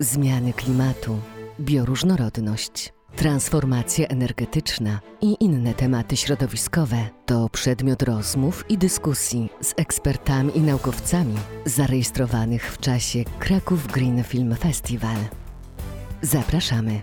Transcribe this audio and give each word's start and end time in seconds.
zmiany 0.00 0.52
klimatu, 0.52 1.20
bioróżnorodność, 1.60 2.92
transformacja 3.16 4.06
energetyczna 4.06 5.00
i 5.20 5.36
inne 5.40 5.74
tematy 5.74 6.16
środowiskowe 6.16 7.08
to 7.26 7.48
przedmiot 7.48 8.02
rozmów 8.02 8.64
i 8.70 8.78
dyskusji 8.78 9.48
z 9.60 9.74
ekspertami 9.76 10.58
i 10.58 10.60
naukowcami 10.60 11.34
zarejestrowanych 11.64 12.72
w 12.72 12.78
czasie 12.78 13.24
Kraków 13.38 13.86
Green 13.86 14.24
Film 14.24 14.56
Festival. 14.56 15.16
Zapraszamy. 16.22 17.02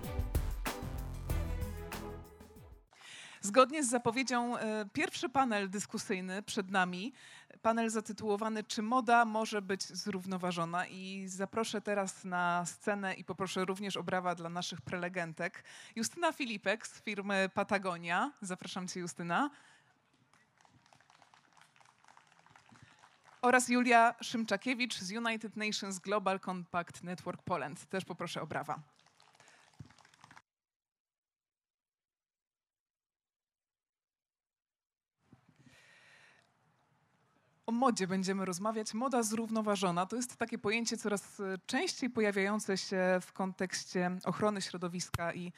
Zgodnie 3.40 3.84
z 3.84 3.90
zapowiedzią, 3.90 4.56
e, 4.58 4.84
pierwszy 4.92 5.28
panel 5.28 5.70
dyskusyjny 5.70 6.42
przed 6.42 6.70
nami, 6.70 7.12
panel 7.62 7.90
zatytułowany 7.90 8.64
Czy 8.64 8.82
moda 8.82 9.24
może 9.24 9.62
być 9.62 9.82
zrównoważona? 9.82 10.86
I 10.86 11.28
zaproszę 11.28 11.80
teraz 11.80 12.24
na 12.24 12.66
scenę 12.66 13.14
i 13.14 13.24
poproszę 13.24 13.64
również 13.64 13.96
o 13.96 14.02
brawa 14.02 14.34
dla 14.34 14.48
naszych 14.48 14.80
prelegentek. 14.80 15.64
Justyna 15.96 16.32
Filipek 16.32 16.86
z 16.86 17.02
firmy 17.02 17.50
Patagonia. 17.54 18.32
Zapraszam 18.40 18.88
cię, 18.88 19.00
Justyna. 19.00 19.50
Oraz 23.42 23.68
Julia 23.68 24.14
Szymczakiewicz 24.20 24.98
z 24.98 25.12
United 25.12 25.56
Nations 25.56 25.98
Global 25.98 26.40
Compact 26.40 27.02
Network 27.02 27.42
Poland. 27.42 27.86
Też 27.86 28.04
poproszę 28.04 28.42
o 28.42 28.46
brawa. 28.46 28.95
O 37.66 37.72
modzie 37.72 38.06
będziemy 38.06 38.44
rozmawiać. 38.44 38.94
Moda 38.94 39.22
zrównoważona 39.22 40.06
to 40.06 40.16
jest 40.16 40.36
takie 40.36 40.58
pojęcie 40.58 40.96
coraz 40.96 41.40
e, 41.40 41.58
częściej 41.66 42.10
pojawiające 42.10 42.78
się 42.78 43.18
w 43.22 43.32
kontekście 43.32 44.10
ochrony 44.24 44.62
środowiska 44.62 45.32
i 45.32 45.52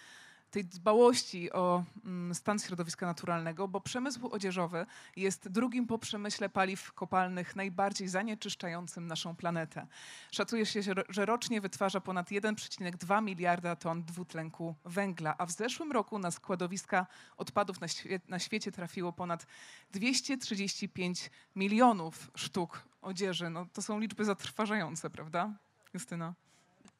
tej 0.50 0.64
dbałości 0.64 1.52
o 1.52 1.84
mm, 2.04 2.34
stan 2.34 2.58
środowiska 2.58 3.06
naturalnego, 3.06 3.68
bo 3.68 3.80
przemysł 3.80 4.26
odzieżowy 4.26 4.86
jest 5.16 5.48
drugim 5.48 5.86
po 5.86 5.98
przemyśle 5.98 6.48
paliw 6.48 6.92
kopalnych 6.92 7.56
najbardziej 7.56 8.08
zanieczyszczającym 8.08 9.06
naszą 9.06 9.36
planetę. 9.36 9.86
Szacuje 10.30 10.66
się, 10.66 10.80
że 11.08 11.26
rocznie 11.26 11.60
wytwarza 11.60 12.00
ponad 12.00 12.30
1,2 12.30 13.22
miliarda 13.22 13.76
ton 13.76 14.04
dwutlenku 14.04 14.74
węgla, 14.84 15.34
a 15.38 15.46
w 15.46 15.50
zeszłym 15.50 15.92
roku 15.92 16.18
na 16.18 16.30
składowiska 16.30 17.06
odpadów 17.36 17.80
na, 17.80 17.88
świe 17.88 18.20
na 18.28 18.38
świecie 18.38 18.72
trafiło 18.72 19.12
ponad 19.12 19.46
235 19.90 21.30
milionów 21.56 22.30
sztuk 22.34 22.88
odzieży. 23.02 23.50
No, 23.50 23.66
to 23.72 23.82
są 23.82 23.98
liczby 23.98 24.24
zatrważające, 24.24 25.10
prawda, 25.10 25.52
Justyna? 25.94 26.34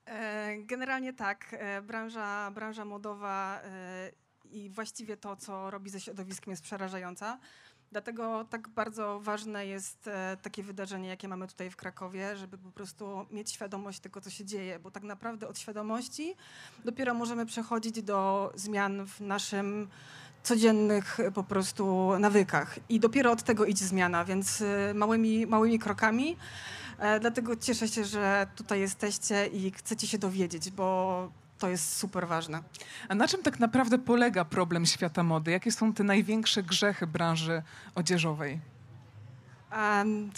E, 0.09 0.56
generalnie 0.59 1.12
tak. 1.12 1.47
E, 1.51 1.83
branża, 1.83 2.51
branża 2.51 2.84
modowa 2.84 3.61
e, 3.64 4.12
i 4.45 4.70
właściwie 4.70 5.17
to, 5.17 5.37
co 5.37 5.70
robi 5.70 5.91
ze 5.91 6.00
środowiskiem, 6.00 6.50
jest 6.50 6.62
przerażająca. 6.62 7.39
Dlatego 7.92 8.45
tak 8.50 8.69
bardzo 8.69 9.20
ważne 9.20 9.67
jest 9.67 10.11
takie 10.42 10.62
wydarzenie, 10.62 11.09
jakie 11.09 11.28
mamy 11.28 11.47
tutaj 11.47 11.70
w 11.70 11.77
Krakowie, 11.77 12.37
żeby 12.37 12.59
po 12.59 12.70
prostu 12.70 13.27
mieć 13.31 13.50
świadomość 13.50 14.00
tego, 14.00 14.20
co 14.20 14.31
się 14.31 14.45
dzieje, 14.45 14.78
bo 14.78 14.91
tak 14.91 15.03
naprawdę 15.03 15.48
od 15.48 15.59
świadomości 15.59 16.34
dopiero 16.84 17.15
możemy 17.15 17.47
przechodzić 17.47 18.03
do 18.03 18.53
zmian 18.55 19.06
w 19.06 19.20
naszym 19.20 19.89
codziennych 20.43 21.19
po 21.34 21.45
prostu 21.45 22.12
nawykach. 22.19 22.78
I 22.89 23.00
dopiero 23.00 23.33
od 23.33 23.43
tego 23.43 23.65
idzie 23.65 23.84
zmiana, 23.84 24.25
więc 24.25 24.62
małymi, 24.95 25.47
małymi 25.47 25.78
krokami. 25.78 26.37
E, 26.99 27.21
dlatego 27.21 27.57
cieszę 27.57 27.89
się, 27.89 28.05
że 28.05 28.47
tutaj 28.57 28.81
jesteście 28.81 29.47
i 29.47 29.71
chcecie 29.71 30.07
się 30.07 30.19
dowiedzieć, 30.19 30.71
bo 30.71 31.31
to 31.59 31.69
jest 31.69 31.97
super 31.97 32.29
ważne. 32.29 32.63
A 33.09 33.15
na 33.15 33.29
czym 33.29 33.43
tak 33.43 33.61
naprawdę 33.61 33.99
polega 33.99 34.45
problem 34.45 34.87
świata 34.87 35.23
mody? 35.23 35.51
Jakie 35.51 35.73
są 35.73 35.93
te 35.93 36.05
największe 36.05 36.63
grzechy 36.63 37.07
branży 37.07 37.63
odzieżowej? 37.95 38.61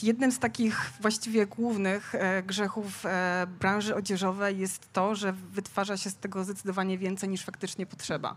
Jednym 0.02 0.32
z 0.32 0.38
takich 0.38 0.92
właściwie 1.00 1.46
głównych 1.46 2.14
e, 2.14 2.42
grzechów 2.42 3.06
e, 3.06 3.46
branży 3.60 3.94
odzieżowej 3.94 4.58
jest 4.58 4.92
to, 4.92 5.14
że 5.14 5.32
wytwarza 5.32 5.96
się 5.96 6.10
z 6.10 6.16
tego 6.16 6.44
zdecydowanie 6.44 6.98
więcej 6.98 7.28
niż 7.28 7.44
faktycznie 7.44 7.86
potrzeba. 7.86 8.36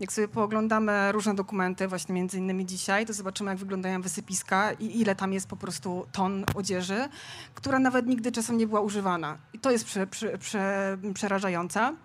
Jak 0.00 0.12
sobie 0.12 0.28
pooglądamy 0.28 1.12
różne 1.12 1.34
dokumenty, 1.34 1.88
właśnie 1.88 2.14
między 2.14 2.38
innymi 2.38 2.66
dzisiaj, 2.66 3.06
to 3.06 3.12
zobaczymy, 3.12 3.50
jak 3.50 3.58
wyglądają 3.58 4.02
wysypiska 4.02 4.72
i 4.72 5.00
ile 5.00 5.14
tam 5.14 5.32
jest 5.32 5.46
po 5.46 5.56
prostu 5.56 6.06
ton 6.12 6.44
odzieży, 6.54 7.08
która 7.54 7.78
nawet 7.78 8.06
nigdy 8.06 8.32
czasem 8.32 8.56
nie 8.56 8.66
była 8.66 8.80
używana. 8.80 9.38
I 9.52 9.58
to 9.58 9.70
jest 9.70 9.84
prze, 9.84 10.06
prze, 10.06 10.38
prze, 10.38 10.98
przerażające. 11.14 11.96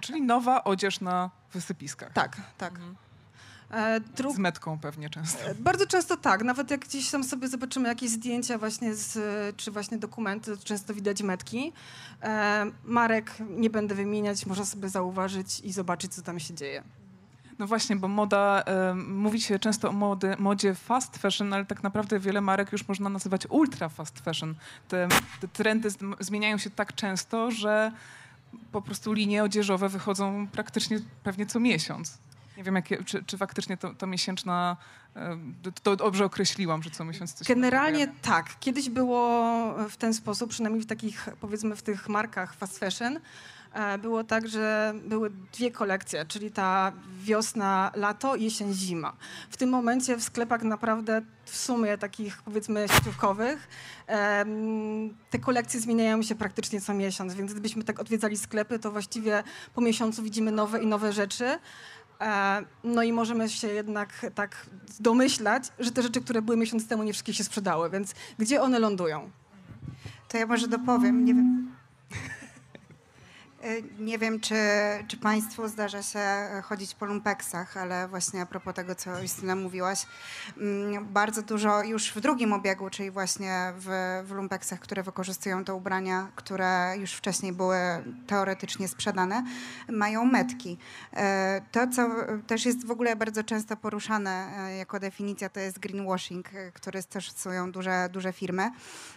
Czyli 0.00 0.22
nowa 0.22 0.64
odzież 0.64 1.00
na 1.00 1.30
wysypiskach. 1.52 2.12
Tak, 2.12 2.36
tak. 2.58 2.72
Mhm. 2.72 3.03
E, 3.70 4.00
z 4.34 4.38
metką 4.38 4.78
pewnie 4.78 5.10
często. 5.10 5.44
E, 5.44 5.54
bardzo 5.54 5.86
często 5.86 6.16
tak. 6.16 6.44
Nawet 6.44 6.70
jak 6.70 6.80
gdzieś 6.80 7.10
tam 7.10 7.24
sobie 7.24 7.48
zobaczymy 7.48 7.88
jakieś 7.88 8.10
zdjęcia 8.10 8.58
właśnie, 8.58 8.94
z, 8.94 9.16
czy 9.56 9.70
właśnie 9.70 9.98
dokumenty, 9.98 10.56
to 10.56 10.64
często 10.64 10.94
widać 10.94 11.22
metki. 11.22 11.72
E, 12.22 12.66
marek 12.84 13.30
nie 13.50 13.70
będę 13.70 13.94
wymieniać, 13.94 14.46
można 14.46 14.64
sobie 14.64 14.88
zauważyć 14.88 15.60
i 15.60 15.72
zobaczyć, 15.72 16.14
co 16.14 16.22
tam 16.22 16.40
się 16.40 16.54
dzieje. 16.54 16.82
No 17.58 17.66
właśnie, 17.66 17.96
bo 17.96 18.08
moda, 18.08 18.64
y, 18.92 18.94
mówi 18.94 19.40
się 19.40 19.58
często 19.58 19.88
o 19.88 19.92
mody, 19.92 20.36
modzie 20.38 20.74
fast 20.74 21.18
fashion, 21.18 21.52
ale 21.52 21.64
tak 21.64 21.82
naprawdę 21.82 22.18
wiele 22.18 22.40
marek 22.40 22.72
już 22.72 22.88
można 22.88 23.08
nazywać 23.08 23.46
ultra 23.50 23.88
fast 23.88 24.20
fashion. 24.20 24.54
Te, 24.88 25.08
te 25.40 25.48
trendy 25.48 25.88
zmieniają 26.20 26.58
się 26.58 26.70
tak 26.70 26.94
często, 26.94 27.50
że 27.50 27.92
po 28.72 28.82
prostu 28.82 29.12
linie 29.12 29.44
odzieżowe 29.44 29.88
wychodzą 29.88 30.46
praktycznie 30.52 30.98
pewnie 31.22 31.46
co 31.46 31.60
miesiąc. 31.60 32.18
Nie 32.56 32.62
wiem, 32.62 32.74
jakie, 32.74 33.04
czy, 33.04 33.24
czy 33.24 33.38
faktycznie 33.38 33.76
to, 33.76 33.94
to 33.94 34.06
miesięczna, 34.06 34.76
to 35.82 35.96
dobrze 35.96 36.24
określiłam, 36.24 36.82
że 36.82 36.90
co 36.90 37.04
miesiąc 37.04 37.32
coś 37.32 37.48
Generalnie 37.48 38.08
tak. 38.22 38.58
Kiedyś 38.60 38.90
było 38.90 39.74
w 39.90 39.96
ten 39.96 40.14
sposób, 40.14 40.50
przynajmniej 40.50 40.82
w 40.82 40.86
takich, 40.86 41.28
powiedzmy, 41.40 41.76
w 41.76 41.82
tych 41.82 42.08
markach 42.08 42.54
fast 42.54 42.78
fashion, 42.78 43.20
E, 43.74 43.98
było 43.98 44.24
tak, 44.24 44.48
że 44.48 44.94
były 45.08 45.30
dwie 45.52 45.70
kolekcje, 45.70 46.26
czyli 46.26 46.50
ta 46.50 46.92
wiosna, 47.22 47.92
lato, 47.94 48.36
jesień, 48.36 48.72
zima. 48.72 49.16
W 49.50 49.56
tym 49.56 49.70
momencie 49.70 50.16
w 50.16 50.22
sklepach 50.22 50.62
naprawdę 50.62 51.22
w 51.44 51.56
sumie 51.56 51.98
takich 51.98 52.42
powiedzmy 52.42 52.86
sieciówkowych 52.88 53.68
te 55.30 55.38
kolekcje 55.38 55.80
zmieniają 55.80 56.22
się 56.22 56.34
praktycznie 56.34 56.80
co 56.80 56.94
miesiąc, 56.94 57.34
więc 57.34 57.52
gdybyśmy 57.52 57.84
tak 57.84 58.00
odwiedzali 58.00 58.36
sklepy, 58.38 58.78
to 58.78 58.90
właściwie 58.90 59.42
po 59.74 59.80
miesiącu 59.80 60.22
widzimy 60.22 60.52
nowe 60.52 60.82
i 60.82 60.86
nowe 60.86 61.12
rzeczy. 61.12 61.58
E, 62.20 62.62
no 62.84 63.02
i 63.02 63.12
możemy 63.12 63.48
się 63.48 63.68
jednak 63.68 64.26
tak 64.34 64.66
domyślać, 65.00 65.64
że 65.78 65.90
te 65.90 66.02
rzeczy, 66.02 66.20
które 66.20 66.42
były 66.42 66.56
miesiąc 66.56 66.88
temu, 66.88 67.02
nie 67.02 67.12
wszystkie 67.12 67.34
się 67.34 67.44
sprzedały, 67.44 67.90
więc 67.90 68.14
gdzie 68.38 68.62
one 68.62 68.78
lądują? 68.78 69.30
To 70.28 70.38
ja 70.38 70.46
może 70.46 70.68
dopowiem. 70.68 71.24
Nie 71.24 71.34
wiem. 71.34 71.74
Y, 73.64 73.84
nie 73.98 74.18
wiem, 74.18 74.40
czy, 74.40 74.54
czy 75.08 75.16
Państwu 75.16 75.68
zdarza 75.68 76.02
się 76.02 76.20
chodzić 76.62 76.94
po 76.94 77.06
lumpeksach, 77.06 77.76
ale 77.76 78.08
właśnie 78.08 78.42
a 78.42 78.46
propos 78.46 78.74
tego, 78.74 78.94
co 78.94 79.22
Justyna 79.22 79.56
mówiłaś, 79.56 80.06
mm, 80.56 81.06
bardzo 81.12 81.42
dużo 81.42 81.82
już 81.82 82.12
w 82.12 82.20
drugim 82.20 82.52
obiegu, 82.52 82.90
czyli 82.90 83.10
właśnie 83.10 83.72
w, 83.76 84.22
w 84.26 84.30
lumpeksach, 84.30 84.80
które 84.80 85.02
wykorzystują 85.02 85.64
te 85.64 85.74
ubrania, 85.74 86.28
które 86.34 86.94
już 86.98 87.12
wcześniej 87.12 87.52
były 87.52 87.76
teoretycznie 88.26 88.88
sprzedane, 88.88 89.44
mają 89.88 90.24
metki. 90.24 90.78
Y, 91.12 91.16
to, 91.72 91.86
co 91.88 92.08
też 92.46 92.66
jest 92.66 92.86
w 92.86 92.90
ogóle 92.90 93.16
bardzo 93.16 93.44
często 93.44 93.76
poruszane 93.76 94.48
y, 94.72 94.76
jako 94.76 95.00
definicja, 95.00 95.48
to 95.48 95.60
jest 95.60 95.78
greenwashing, 95.78 96.48
który 96.74 97.02
stosują 97.02 97.72
duże, 97.72 98.08
duże 98.12 98.32
firmy. 98.32 98.70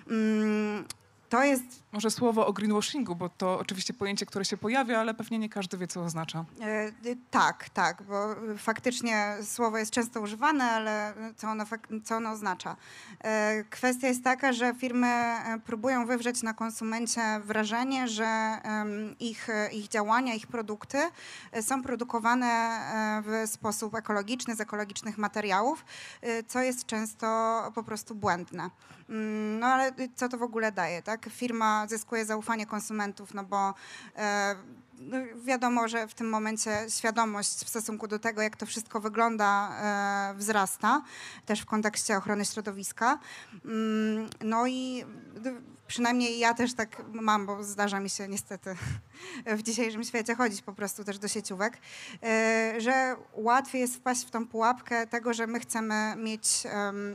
Mm, 0.10 0.86
to 1.30 1.44
jest... 1.44 1.64
Może 1.92 2.12
słowo 2.12 2.48
o 2.48 2.54
greenwashingu, 2.54 3.16
bo 3.16 3.30
to 3.30 3.60
oczywiście 3.60 3.94
pojęcie, 3.94 4.26
które 4.26 4.46
się 4.46 4.58
pojawia, 4.58 5.00
ale 5.00 5.14
pewnie 5.14 5.40
nie 5.40 5.50
każdy 5.50 5.78
wie, 5.78 5.88
co 5.88 6.04
oznacza. 6.04 6.46
E, 6.62 6.92
tak, 7.32 7.70
tak, 7.70 8.04
bo 8.04 8.36
faktycznie 8.58 9.38
słowo 9.44 9.78
jest 9.78 9.92
często 9.92 10.22
używane, 10.22 10.64
ale 10.64 11.14
co 11.38 11.48
ono, 11.48 11.66
co 12.04 12.16
ono 12.16 12.32
oznacza? 12.32 12.76
E, 13.24 13.64
kwestia 13.64 14.08
jest 14.08 14.24
taka, 14.24 14.54
że 14.54 14.74
firmy 14.74 15.08
e, 15.08 15.60
próbują 15.66 16.06
wywrzeć 16.06 16.44
na 16.44 16.54
konsumencie 16.54 17.22
wrażenie, 17.44 18.08
że 18.08 18.58
ich, 19.20 19.48
ich 19.72 19.88
działania, 19.88 20.34
ich 20.34 20.48
produkty 20.48 20.98
są 21.62 21.84
produkowane 21.84 22.80
w 23.26 23.50
sposób 23.50 23.96
ekologiczny, 23.96 24.56
z 24.56 24.62
ekologicznych 24.62 25.18
materiałów, 25.18 25.86
co 26.48 26.62
jest 26.62 26.86
często 26.86 27.28
po 27.76 27.84
prostu 27.84 28.16
błędne. 28.16 28.70
Mm, 29.10 29.60
no 29.60 29.68
ale 29.68 29.92
co 30.16 30.30
to 30.30 30.38
w 30.38 30.44
ogóle 30.44 30.72
daje, 30.72 31.02
tak? 31.02 31.30
Firma 31.30 31.87
zyskuje 31.90 32.26
zaufanie 32.26 32.66
konsumentów, 32.66 33.34
no 33.34 33.44
bo 33.44 33.74
e, 34.16 34.56
no 35.00 35.18
wiadomo, 35.46 35.88
że 35.88 36.08
w 36.08 36.14
tym 36.14 36.30
momencie 36.30 36.86
świadomość 36.90 37.50
w 37.50 37.70
stosunku 37.70 38.08
do 38.08 38.20
tego, 38.20 38.42
jak 38.42 38.56
to 38.56 38.66
wszystko 38.66 39.00
wygląda, 39.00 39.70
e, 40.32 40.34
wzrasta, 40.38 41.02
też 41.46 41.62
w 41.62 41.66
kontekście 41.66 42.18
ochrony 42.18 42.46
środowiska. 42.46 43.20
Mm, 43.66 44.30
no 44.44 44.68
i 44.68 45.06
przynajmniej 45.88 46.40
ja 46.40 46.54
też 46.54 46.74
tak 46.74 47.02
mam, 47.14 47.46
bo 47.46 47.64
zdarza 47.64 48.00
mi 48.00 48.10
się 48.10 48.28
niestety 48.28 48.76
w 49.58 49.62
dzisiejszym 49.62 50.04
świecie 50.04 50.36
chodzić 50.36 50.62
po 50.62 50.74
prostu 50.74 51.04
też 51.04 51.20
do 51.20 51.28
sieciówek, 51.28 51.78
e, 52.24 52.74
że 52.78 53.16
łatwiej 53.34 53.82
jest 53.82 53.96
wpaść 53.96 54.26
w 54.26 54.32
tą 54.32 54.48
pułapkę 54.48 55.08
tego, 55.08 55.34
że 55.34 55.48
my 55.48 55.60
chcemy 55.60 56.16
mieć 56.18 56.48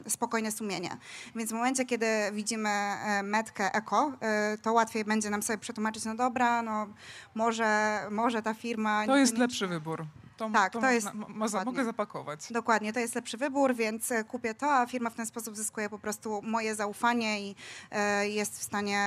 spokojne 0.08 0.52
sumienie. 0.52 0.96
Więc 1.34 1.50
w 1.50 1.54
momencie, 1.54 1.84
kiedy 1.84 2.06
widzimy 2.32 2.69
e, 2.69 3.22
metkę 3.22 3.74
eko, 3.74 4.12
e, 4.20 4.58
to 4.58 4.72
łatwiej 4.72 5.04
będzie 5.04 5.30
nam 5.30 5.42
sobie 5.42 5.58
przetłumaczyć, 5.58 6.04
no 6.04 6.14
dobra, 6.14 6.62
no 6.62 6.86
może, 7.34 8.00
może 8.10 8.42
ta 8.42 8.54
firma... 8.54 9.06
To 9.06 9.16
jest 9.16 9.38
lepszy 9.38 9.66
wybór. 9.66 10.06
To, 10.48 10.54
Tak, 10.58 10.72
to, 10.72 10.80
to 10.80 10.90
jest- 10.90 11.14
mo- 11.14 11.28
mo- 11.28 11.64
mogę 11.64 11.84
zapakować. 11.84 12.52
Dokładnie, 12.52 12.92
to 12.92 13.00
jest 13.00 13.14
lepszy 13.14 13.36
wybór, 13.36 13.74
więc 13.74 14.12
e, 14.12 14.24
kupię 14.24 14.54
to, 14.54 14.74
a 14.74 14.86
firma 14.86 15.10
w 15.10 15.14
ten 15.14 15.26
sposób 15.26 15.56
zyskuje 15.56 15.88
po 15.90 15.98
prostu 15.98 16.40
moje 16.42 16.74
zaufanie 16.74 17.40
i 17.48 17.54
e, 17.90 18.28
jest 18.28 18.58
w 18.58 18.62
stanie 18.62 18.98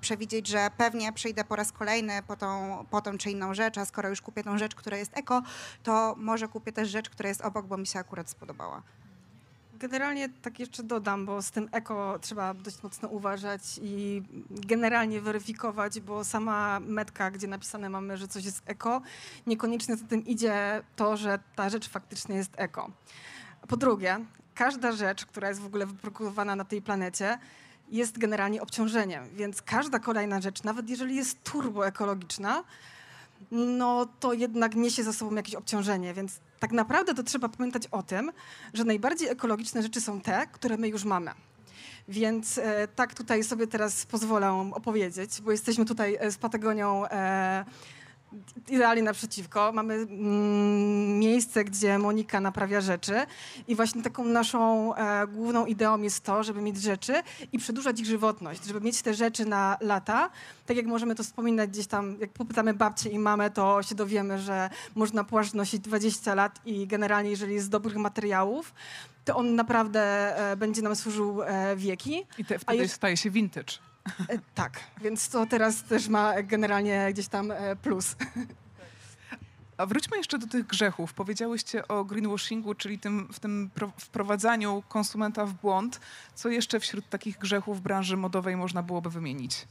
przewidzieć, 0.00 0.48
że 0.48 0.70
pewnie 0.76 1.12
przyjdę 1.12 1.44
po 1.44 1.56
raz 1.56 1.72
kolejny 1.72 2.22
po 2.26 2.36
tą, 2.36 2.84
po 2.90 3.00
tą 3.02 3.18
czy 3.18 3.30
inną 3.30 3.54
rzecz, 3.54 3.78
a 3.78 3.84
skoro 3.84 4.08
już 4.08 4.20
kupię 4.22 4.44
tą 4.44 4.58
rzecz, 4.58 4.74
która 4.74 4.96
jest 4.96 5.10
eko, 5.18 5.42
to 5.82 6.14
może 6.18 6.48
kupię 6.48 6.72
też 6.72 6.88
rzecz, 6.88 7.10
która 7.10 7.28
jest 7.28 7.40
obok, 7.40 7.66
bo 7.66 7.76
mi 7.76 7.86
się 7.86 7.98
akurat 7.98 8.30
spodobała. 8.30 8.82
Generalnie 9.82 10.28
tak 10.28 10.58
jeszcze 10.58 10.82
dodam, 10.82 11.26
bo 11.26 11.42
z 11.42 11.50
tym 11.50 11.68
eko 11.72 12.18
trzeba 12.20 12.54
dość 12.54 12.82
mocno 12.82 13.08
uważać 13.08 13.60
i 13.82 14.22
generalnie 14.50 15.20
weryfikować, 15.20 16.00
bo 16.00 16.24
sama 16.24 16.80
metka, 16.80 17.30
gdzie 17.30 17.46
napisane 17.46 17.90
mamy, 17.90 18.16
że 18.16 18.28
coś 18.28 18.44
jest 18.44 18.62
eko, 18.66 19.02
niekoniecznie 19.46 19.96
za 19.96 20.04
tym 20.04 20.26
idzie 20.26 20.82
to, 20.96 21.16
że 21.16 21.38
ta 21.56 21.68
rzecz 21.68 21.88
faktycznie 21.88 22.36
jest 22.36 22.50
eko. 22.56 22.90
Po 23.68 23.76
drugie, 23.76 24.18
każda 24.54 24.92
rzecz, 24.92 25.26
która 25.26 25.48
jest 25.48 25.60
w 25.60 25.66
ogóle 25.66 25.86
wyprodukowana 25.86 26.56
na 26.56 26.64
tej 26.64 26.82
planecie, 26.82 27.38
jest 27.90 28.18
generalnie 28.18 28.62
obciążeniem, 28.62 29.24
więc 29.34 29.62
każda 29.62 29.98
kolejna 29.98 30.40
rzecz, 30.40 30.62
nawet 30.62 30.90
jeżeli 30.90 31.16
jest 31.16 31.42
turboekologiczna, 31.42 32.64
no 33.50 34.06
to 34.20 34.32
jednak 34.32 34.74
niesie 34.74 35.02
za 35.04 35.12
sobą 35.12 35.34
jakieś 35.34 35.54
obciążenie, 35.54 36.14
więc 36.14 36.40
tak 36.62 36.72
naprawdę 36.72 37.14
to 37.14 37.22
trzeba 37.22 37.48
pamiętać 37.48 37.86
o 37.86 38.02
tym, 38.02 38.32
że 38.74 38.84
najbardziej 38.84 39.28
ekologiczne 39.28 39.82
rzeczy 39.82 40.00
są 40.00 40.20
te, 40.20 40.46
które 40.52 40.76
my 40.76 40.88
już 40.88 41.04
mamy. 41.04 41.30
Więc 42.08 42.58
e, 42.58 42.88
tak 42.88 43.14
tutaj 43.14 43.44
sobie 43.44 43.66
teraz 43.66 44.06
pozwolę 44.06 44.70
opowiedzieć, 44.74 45.40
bo 45.40 45.50
jesteśmy 45.50 45.84
tutaj 45.84 46.16
e, 46.20 46.30
z 46.30 46.38
Patagonią 46.38 47.06
e, 47.06 47.64
idealnie 48.68 49.02
naprzeciwko. 49.02 49.72
Mamy 49.72 49.94
mm, 49.94 51.18
miejsce, 51.18 51.64
gdzie 51.64 51.98
Monika 51.98 52.40
naprawia 52.40 52.80
rzeczy 52.80 53.14
i 53.68 53.76
właśnie 53.76 54.02
taką 54.02 54.24
naszą 54.24 54.94
e, 54.94 55.26
główną 55.26 55.66
ideą 55.66 56.02
jest 56.02 56.24
to, 56.24 56.42
żeby 56.42 56.62
mieć 56.62 56.82
rzeczy 56.82 57.14
i 57.52 57.58
przedłużać 57.58 58.00
ich 58.00 58.06
żywotność, 58.06 58.64
żeby 58.64 58.80
mieć 58.80 59.02
te 59.02 59.14
rzeczy 59.14 59.44
na 59.44 59.76
lata. 59.80 60.30
Tak 60.66 60.76
jak 60.76 60.86
możemy 60.86 61.14
to 61.14 61.22
wspominać 61.22 61.70
gdzieś 61.70 61.86
tam, 61.86 62.16
jak 62.20 62.30
popytamy 62.30 62.74
babcię 62.74 63.10
i 63.10 63.18
mamę, 63.18 63.50
to 63.50 63.82
się 63.82 63.94
dowiemy, 63.94 64.38
że 64.38 64.70
można 64.94 65.24
płaszcz 65.24 65.54
nosić 65.54 65.80
20 65.80 66.34
lat 66.34 66.60
i 66.66 66.86
generalnie, 66.86 67.30
jeżeli 67.30 67.54
jest 67.54 67.66
z 67.66 67.68
dobrych 67.68 67.96
materiałów, 67.96 68.74
to 69.24 69.36
on 69.36 69.54
naprawdę 69.54 70.00
e, 70.52 70.56
będzie 70.56 70.82
nam 70.82 70.96
służył 70.96 71.42
e, 71.42 71.76
wieki. 71.76 72.26
I 72.38 72.44
te, 72.44 72.58
wtedy 72.58 72.78
jest- 72.78 72.94
staje 72.94 73.16
się 73.16 73.30
vintage. 73.30 73.91
E, 74.28 74.38
tak, 74.54 74.80
więc 75.00 75.28
to 75.28 75.46
teraz 75.46 75.82
też 75.82 76.08
ma 76.08 76.42
generalnie 76.42 77.08
gdzieś 77.12 77.28
tam 77.28 77.50
e, 77.50 77.76
plus. 77.76 78.16
A 79.76 79.86
wróćmy 79.86 80.16
jeszcze 80.16 80.38
do 80.38 80.46
tych 80.46 80.66
grzechów. 80.66 81.14
Powiedziałyście 81.14 81.88
o 81.88 82.04
greenwashingu, 82.04 82.74
czyli 82.74 82.98
tym, 82.98 83.28
w 83.32 83.40
tym 83.40 83.70
pro- 83.74 83.92
wprowadzaniu 83.98 84.82
konsumenta 84.88 85.46
w 85.46 85.52
błąd. 85.52 86.00
Co 86.34 86.48
jeszcze 86.48 86.80
wśród 86.80 87.08
takich 87.08 87.38
grzechów 87.38 87.80
branży 87.80 88.16
modowej 88.16 88.56
można 88.56 88.82
byłoby 88.82 89.10
wymienić? 89.10 89.66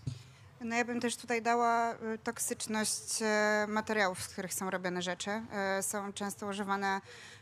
No 0.61 0.75
ja 0.75 0.85
bym 0.85 0.99
też 0.99 1.15
tutaj 1.15 1.41
dała 1.41 1.93
y, 1.93 1.97
toksyczność 2.23 3.21
e, 3.21 3.65
materiałów, 3.69 4.23
z 4.23 4.27
których 4.27 4.53
są 4.53 4.69
robione 4.69 5.01
rzeczy. 5.01 5.29
Są 5.81 6.13
często 6.13 6.47
używane 6.47 7.01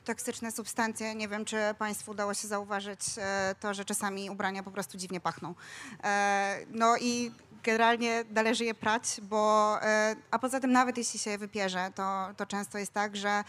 toksyczne 0.10 0.52
substancje. 0.52 1.16
Nie 1.16 1.28
wiem, 1.28 1.46
czy 1.46 1.58
Państwu 1.78 2.12
udało 2.12 2.34
się 2.34 2.48
zauważyć 2.48 3.00
e, 3.18 3.56
to, 3.60 3.74
że 3.74 3.86
czasami 3.86 4.30
ubrania 4.30 4.64
po 4.64 4.72
prostu 4.72 4.98
dziwnie 4.98 5.20
pachną. 5.20 5.56
E, 6.04 6.60
No 6.72 6.98
i 6.98 7.32
generalnie 7.64 8.24
należy 8.32 8.66
je 8.66 8.74
prać, 8.74 9.22
bo 9.24 9.78
e, 9.82 10.16
a 10.32 10.40
poza 10.40 10.60
tym 10.60 10.72
nawet 10.72 10.98
jeśli 10.98 11.20
się 11.20 11.32
je 11.32 11.38
wypierze, 11.38 11.92
to, 11.96 12.28
to 12.38 12.46
często 12.46 12.78
jest 12.78 12.94
tak, 12.94 13.16
że 13.16 13.44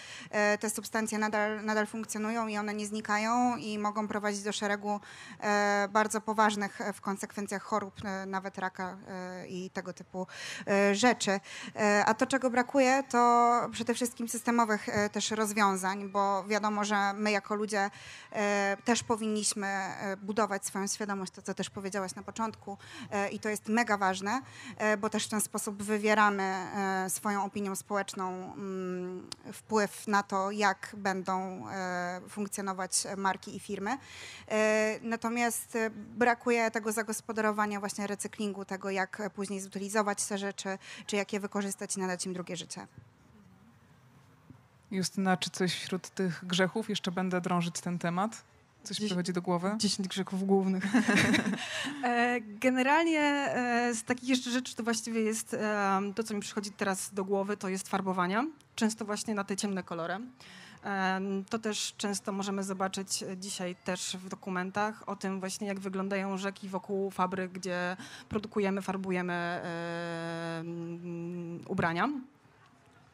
te 0.61 0.71
substancje 0.71 1.19
nadal, 1.19 1.65
nadal 1.65 1.87
funkcjonują 1.87 2.47
i 2.47 2.59
one 2.59 2.75
nie 2.75 2.87
znikają 2.87 3.57
i 3.57 3.79
mogą 3.79 4.09
prowadzić 4.09 4.43
do 4.43 4.53
szeregu 4.53 5.01
bardzo 5.91 6.21
poważnych 6.21 6.79
w 6.95 7.01
konsekwencjach 7.01 7.63
chorób, 7.63 7.95
nawet 8.27 8.59
raka 8.59 8.97
i 9.49 9.71
tego 9.71 9.93
typu 9.93 10.27
rzeczy. 10.93 11.41
A 12.07 12.15
to, 12.15 12.27
czego 12.27 12.51
brakuje, 12.51 13.03
to 13.11 13.51
przede 13.73 13.95
wszystkim 13.95 14.29
systemowych 14.29 14.87
też 15.13 15.31
rozwiązań, 15.31 16.09
bo 16.09 16.43
wiadomo, 16.51 16.85
że 16.85 17.13
my 17.13 17.31
jako 17.31 17.55
ludzie 17.55 17.91
e, 18.33 18.77
też 18.85 19.03
powinniśmy 19.03 19.67
e, 19.67 20.17
budować 20.17 20.67
swoją 20.67 20.87
świadomość, 20.87 21.33
to 21.33 21.43
co 21.43 21.55
też 21.55 21.71
powiedziałaś 21.71 22.15
na 22.15 22.23
początku 22.23 22.79
e, 23.11 23.29
i 23.29 23.39
to 23.39 23.49
jest 23.49 23.69
mega 23.69 23.97
ważne, 23.97 24.41
bo 24.99 25.11
też 25.11 25.27
w 25.27 25.29
ten 25.29 25.41
sposób 25.41 25.83
wywieramy 25.83 26.67
swoją 27.09 27.45
opinią 27.45 27.77
społeczną 27.77 28.53
mm, 28.53 29.29
wpływ 29.53 30.09
na 30.09 30.23
to, 30.23 30.51
jak 30.51 30.93
będą 30.97 31.65
funkcjonować 32.29 33.07
marki 33.17 33.57
i 33.57 33.61
firmy. 33.61 33.99
Natomiast 35.03 35.79
brakuje 35.91 36.71
tego 36.71 36.93
zagospodarowania 36.93 37.81
właśnie 37.81 38.07
recyklingu, 38.07 38.65
tego 38.65 38.91
jak 38.91 39.23
później 39.35 39.61
zutylizować 39.61 40.25
te 40.25 40.39
rzeczy, 40.39 40.79
czy 41.07 41.17
jak 41.17 41.33
je 41.33 41.41
wykorzystać 41.41 41.97
i 41.97 42.01
nadać 42.01 42.27
im 42.27 42.33
drugie 42.33 42.57
życie. 42.57 42.87
Justyna, 44.91 45.37
czy 45.37 45.51
coś 45.51 45.75
wśród 45.75 46.09
tych 46.09 46.45
grzechów? 46.47 46.89
Jeszcze 46.89 47.11
będę 47.13 47.41
drążyć 47.41 47.81
ten 47.81 47.99
temat. 47.99 48.43
Coś 48.83 48.97
Dziś- 48.97 49.07
przychodzi 49.07 49.33
do 49.33 49.43
głowy? 49.43 49.75
10 49.79 50.09
grzechów 50.09 50.47
głównych. 50.47 50.85
E, 52.05 52.41
Generalnie 52.41 53.21
e, 53.21 53.95
z 53.95 54.05
takich 54.05 54.29
jeszcze 54.29 54.51
rzeczy 54.51 54.77
to 54.77 54.83
właściwie 54.83 55.21
jest 55.21 55.55
e, 55.55 56.01
to, 56.15 56.23
co 56.23 56.35
mi 56.35 56.41
przychodzi 56.41 56.71
teraz 56.71 57.15
do 57.15 57.25
głowy, 57.25 57.57
to 57.57 57.69
jest 57.69 57.89
farbowania. 57.89 58.47
Często 58.75 59.05
właśnie 59.05 59.35
na 59.35 59.45
te 59.45 59.57
ciemne 59.57 59.83
kolory. 59.83 60.17
To 61.51 61.59
też 61.59 61.95
często 61.97 62.33
możemy 62.33 62.65
zobaczyć 62.65 63.25
dzisiaj 63.37 63.77
też 63.85 64.17
w 64.17 64.29
dokumentach 64.29 65.09
o 65.09 65.17
tym 65.17 65.41
właśnie, 65.41 65.67
jak 65.69 65.81
wyglądają 65.81 66.39
rzeki 66.39 66.69
wokół 66.69 67.11
fabryk, 67.11 67.53
gdzie 67.53 67.97
produkujemy, 68.29 68.83
farbujemy 68.83 69.61
ubrania. 71.69 72.09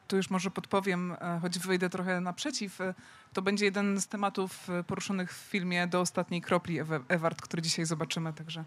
Tu 0.07 0.15
już 0.17 0.29
może 0.29 0.51
podpowiem, 0.51 1.11
e, 1.11 1.39
choć 1.41 1.59
wyjdę 1.59 1.89
trochę 1.89 2.21
naprzeciw. 2.21 2.81
e, 2.81 2.93
To 3.33 3.41
będzie 3.41 3.65
jeden 3.65 4.01
z 4.01 4.07
tematów 4.07 4.69
e, 4.69 4.83
poruszonych 4.83 5.33
w 5.33 5.37
filmie 5.37 5.87
Do 5.87 6.01
ostatniej 6.01 6.41
kropli 6.41 6.79
Ewart, 7.07 7.41
który 7.41 7.61
dzisiaj 7.61 7.85
zobaczymy. 7.85 8.33
Także 8.33 8.63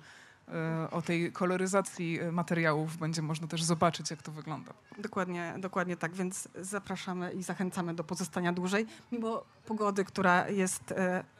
o 0.91 1.03
tej 1.03 1.33
koloryzacji 1.33 2.19
materiałów 2.33 2.97
będzie 2.97 3.23
można 3.23 3.47
też 3.47 3.62
zobaczyć, 3.62 4.11
jak 4.11 4.23
to 4.23 4.33
wygląda. 4.33 4.73
Dokładnie, 4.99 5.55
dokładnie 5.59 5.97
tak, 5.97 6.12
więc 6.14 6.49
zapraszamy 6.61 7.33
i 7.33 7.43
zachęcamy 7.43 7.95
do 7.95 8.05
pozostania 8.05 8.53
dłużej, 8.53 8.87
mimo 9.12 9.43
pogody, 9.67 10.05
która 10.05 10.49
jest 10.49 10.95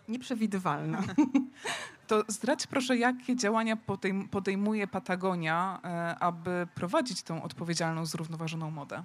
nieprzewidywalna. 0.09 1.03
To 2.07 2.25
zdradź 2.29 2.67
proszę, 2.67 2.97
jakie 2.97 3.37
działania 3.37 3.77
podejm- 3.77 4.29
podejmuje 4.29 4.87
Patagonia, 4.87 5.81
aby 6.21 6.67
prowadzić 6.75 7.23
tą 7.23 7.43
odpowiedzialną, 7.43 8.07
zrównoważoną 8.07 8.71
modę? 8.71 9.03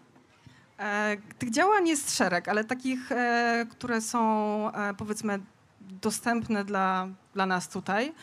E, 0.80 1.18
tych 1.40 1.52
działań 1.52 1.88
jest 1.88 2.18
szereg, 2.18 2.48
ale 2.48 2.64
takich, 2.64 3.12
e, 3.12 3.66
które 3.70 4.02
są 4.02 4.72
e, 4.72 4.94
powiedzmy 4.94 5.40
dostępne 5.82 6.66
dla, 6.66 7.08
dla 7.34 7.46
nas 7.46 7.70
tutaj, 7.70 8.14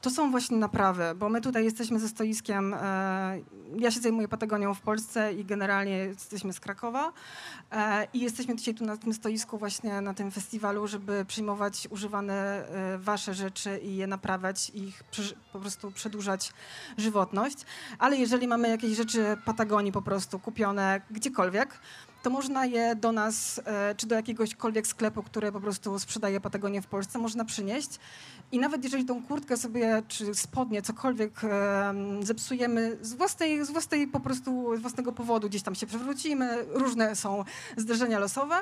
to 0.00 0.10
są 0.10 0.30
właśnie 0.30 0.56
naprawy, 0.56 1.14
bo 1.16 1.28
my 1.28 1.40
tutaj 1.40 1.64
jesteśmy 1.64 2.00
ze 2.00 2.08
stoiskiem, 2.08 2.74
e, 2.74 2.78
ja 3.78 3.90
się 3.90 4.00
zajmuję 4.00 4.28
Patagonią 4.28 4.74
w 4.74 4.80
Polsce 4.80 5.32
i 5.32 5.44
generalnie 5.44 5.96
jesteśmy 5.96 6.52
z 6.52 6.60
Krakowa 6.60 7.12
e, 7.72 8.08
i 8.12 8.20
jesteśmy 8.20 8.56
dzisiaj 8.56 8.74
tu 8.74 8.84
na 8.84 8.96
tym 8.96 9.14
stoisku 9.14 9.58
właśnie 9.58 10.00
na 10.00 10.14
tym 10.14 10.30
festiwalu, 10.30 10.86
żeby 10.86 11.24
przyjmować 11.24 11.88
używane 11.90 12.68
e, 12.68 12.98
wasze 12.98 13.34
rzeczy 13.34 13.78
i 13.78 13.96
je 13.96 14.06
naprawiać 14.06 14.70
i 14.70 14.82
ich 14.82 15.04
po 15.52 15.58
prostu 15.60 15.90
przedłużać 15.90 16.52
żywotność. 16.96 17.58
Ale 17.98 18.16
jeżeli 18.16 18.48
mamy 18.48 18.68
jakieś 18.68 18.96
rzeczy 18.96 19.36
Patagonii 19.44 19.92
po 19.92 20.02
prostu 20.02 20.38
kupione 20.38 21.00
gdziekolwiek, 21.10 21.80
to 22.24 22.30
można 22.30 22.66
je 22.66 22.96
do 22.96 23.12
nas, 23.12 23.60
e, 23.64 23.94
czy 23.94 24.06
do 24.06 24.14
jakiegośkolwiek 24.14 24.86
sklepu, 24.86 25.22
który 25.22 25.52
po 25.52 25.60
prostu 25.60 25.98
sprzedaje 25.98 26.40
Patagonię 26.40 26.82
w 26.82 26.86
Polsce, 26.86 27.18
można 27.18 27.44
przynieść. 27.44 27.98
I 28.52 28.58
nawet 28.58 28.84
jeżeli 28.84 29.04
tą 29.04 29.22
kurtkę 29.22 29.56
sobie, 29.56 30.02
czy 30.08 30.34
spodnie, 30.34 30.82
cokolwiek 30.82 31.44
em, 31.44 32.22
zepsujemy 32.22 32.98
z 33.00 33.14
własnej 33.14 33.64
z 33.64 33.70
własnej 33.70 34.06
po 34.06 34.20
prostu, 34.20 34.76
z 34.76 34.80
własnego 34.80 35.12
powodu 35.12 35.48
gdzieś 35.48 35.62
tam 35.62 35.74
się 35.74 35.86
przewrócimy, 35.86 36.64
różne 36.68 37.16
są 37.16 37.44
zdarzenia 37.76 38.18
losowe, 38.18 38.54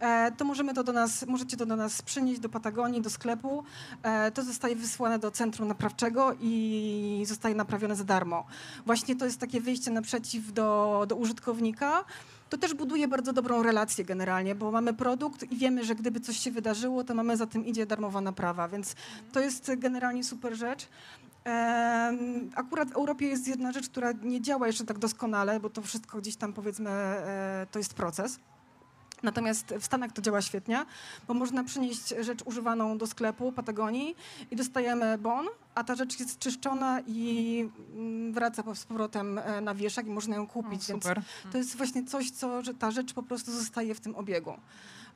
e, 0.00 0.32
to 0.32 0.44
możemy 0.44 0.74
to 0.74 0.84
do 0.84 0.92
nas, 0.92 1.26
możecie 1.26 1.56
to 1.56 1.66
do 1.66 1.76
nas 1.76 2.02
przynieść 2.02 2.40
do 2.40 2.48
Patagonii, 2.48 3.00
do 3.00 3.10
sklepu. 3.10 3.64
E, 4.02 4.30
to 4.30 4.42
zostaje 4.42 4.76
wysłane 4.76 5.18
do 5.18 5.30
centrum 5.30 5.68
naprawczego 5.68 6.36
i 6.40 7.24
zostaje 7.26 7.54
naprawione 7.54 7.96
za 7.96 8.04
darmo. 8.04 8.44
Właśnie 8.86 9.16
to 9.16 9.24
jest 9.24 9.40
takie 9.40 9.60
wyjście 9.60 9.90
naprzeciw 9.90 10.52
do, 10.52 11.04
do 11.08 11.16
użytkownika. 11.16 12.04
To 12.50 12.58
też 12.58 12.74
buduje 12.74 13.08
bardzo 13.08 13.32
dobrą 13.32 13.62
relację 13.62 14.04
generalnie, 14.04 14.54
bo 14.54 14.70
mamy 14.70 14.94
produkt 14.94 15.52
i 15.52 15.56
wiemy, 15.56 15.84
że 15.84 15.94
gdyby 15.94 16.20
coś 16.20 16.36
się 16.36 16.50
wydarzyło, 16.50 17.04
to 17.04 17.14
mamy 17.14 17.36
za 17.36 17.46
tym 17.46 17.66
idzie 17.66 17.86
darmowa 17.86 18.20
naprawa, 18.20 18.68
więc 18.68 18.94
to 19.32 19.40
jest 19.40 19.72
generalnie 19.76 20.24
super 20.24 20.56
rzecz. 20.56 20.88
Akurat 22.54 22.88
w 22.88 22.96
Europie 22.96 23.26
jest 23.26 23.48
jedna 23.48 23.72
rzecz, 23.72 23.88
która 23.88 24.12
nie 24.12 24.40
działa 24.40 24.66
jeszcze 24.66 24.84
tak 24.84 24.98
doskonale, 24.98 25.60
bo 25.60 25.70
to 25.70 25.82
wszystko 25.82 26.18
gdzieś 26.18 26.36
tam 26.36 26.52
powiedzmy 26.52 26.90
e, 26.90 27.66
to 27.70 27.78
jest 27.78 27.94
proces. 27.94 28.38
Natomiast 29.22 29.74
w 29.80 29.84
Stanach 29.84 30.12
to 30.12 30.22
działa 30.22 30.42
świetnie, 30.42 30.84
bo 31.28 31.34
można 31.34 31.64
przynieść 31.64 32.14
rzecz 32.20 32.42
używaną 32.44 32.98
do 32.98 33.06
sklepu 33.06 33.52
Patagonii 33.52 34.16
i 34.50 34.56
dostajemy 34.56 35.18
bon, 35.18 35.46
a 35.74 35.84
ta 35.84 35.94
rzecz 35.94 36.20
jest 36.20 36.38
czyszczona 36.38 37.00
i 37.06 37.68
mm, 37.94 38.32
wraca 38.32 38.74
z 38.74 38.84
powrotem 38.84 39.38
e, 39.38 39.60
na 39.60 39.74
wieszak 39.74 40.06
i 40.06 40.10
można 40.10 40.36
ją 40.36 40.46
kupić. 40.46 40.86
więc 40.86 41.02
super. 41.02 41.22
to 41.52 41.58
jest 41.58 41.76
właśnie 41.76 42.04
coś, 42.04 42.30
co, 42.30 42.62
że 42.62 42.74
ta 42.74 42.90
rzecz 42.90 43.12
po 43.12 43.22
prostu 43.22 43.52
zostaje 43.52 43.94
w 43.94 44.00
tym 44.00 44.16
obiegu. 44.16 44.52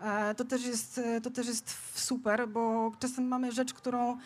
E, 0.00 0.34
To 0.34 0.44
też, 0.44 0.64
jest, 0.66 0.98
e, 0.98 1.20
to 1.20 1.30
też 1.30 1.46
jest 1.46 1.76
super, 1.94 2.48
bo 2.48 2.92
czasem 2.98 3.28
mamy 3.28 3.52
rzecz, 3.52 3.74
którą. 3.74 4.16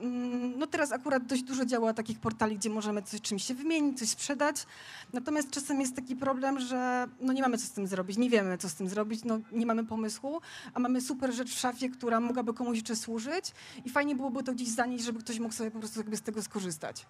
mm, 0.00 0.58
No 0.58 0.66
teraz 0.66 0.92
akurat 0.92 1.26
dość 1.26 1.42
dużo 1.42 1.64
działa 1.66 1.94
takich 1.94 2.18
portali, 2.18 2.56
gdzie 2.56 2.70
możemy 2.70 3.02
coś 3.02 3.20
czymś 3.20 3.44
się 3.44 3.54
wymienić, 3.54 3.98
coś 3.98 4.08
sprzedać. 4.08 4.66
Natomiast 5.12 5.50
czasem 5.50 5.80
jest 5.80 5.96
taki 5.96 6.16
problem, 6.16 6.60
że 6.60 7.06
no 7.20 7.32
nie 7.32 7.42
mamy 7.42 7.58
co 7.58 7.66
z 7.66 7.70
tym 7.70 7.86
zrobić, 7.86 8.16
nie 8.16 8.30
wiemy 8.30 8.58
co 8.58 8.68
z 8.68 8.74
tym 8.74 8.88
zrobić, 8.88 9.24
no 9.24 9.38
nie 9.52 9.66
mamy 9.66 9.84
pomysłu, 9.84 10.40
a 10.74 10.80
mamy 10.80 11.00
super 11.00 11.32
rzecz 11.34 11.50
w 11.54 11.58
szafie, 11.58 11.88
która 11.90 12.20
mogłaby 12.20 12.54
komuś 12.54 12.76
jeszcze 12.76 12.96
służyć 12.96 13.52
i 13.84 13.90
fajnie 13.90 14.16
byłoby 14.16 14.42
to 14.42 14.52
gdzieś 14.52 14.68
zanieść, 14.68 15.04
żeby 15.04 15.18
ktoś 15.18 15.38
mógł 15.38 15.54
sobie 15.54 15.70
po 15.74 15.80
prostu 15.80 16.00
jakby 16.00 16.16
z 16.16 16.22
tego 16.22 16.42
skorzystać. 16.42 17.06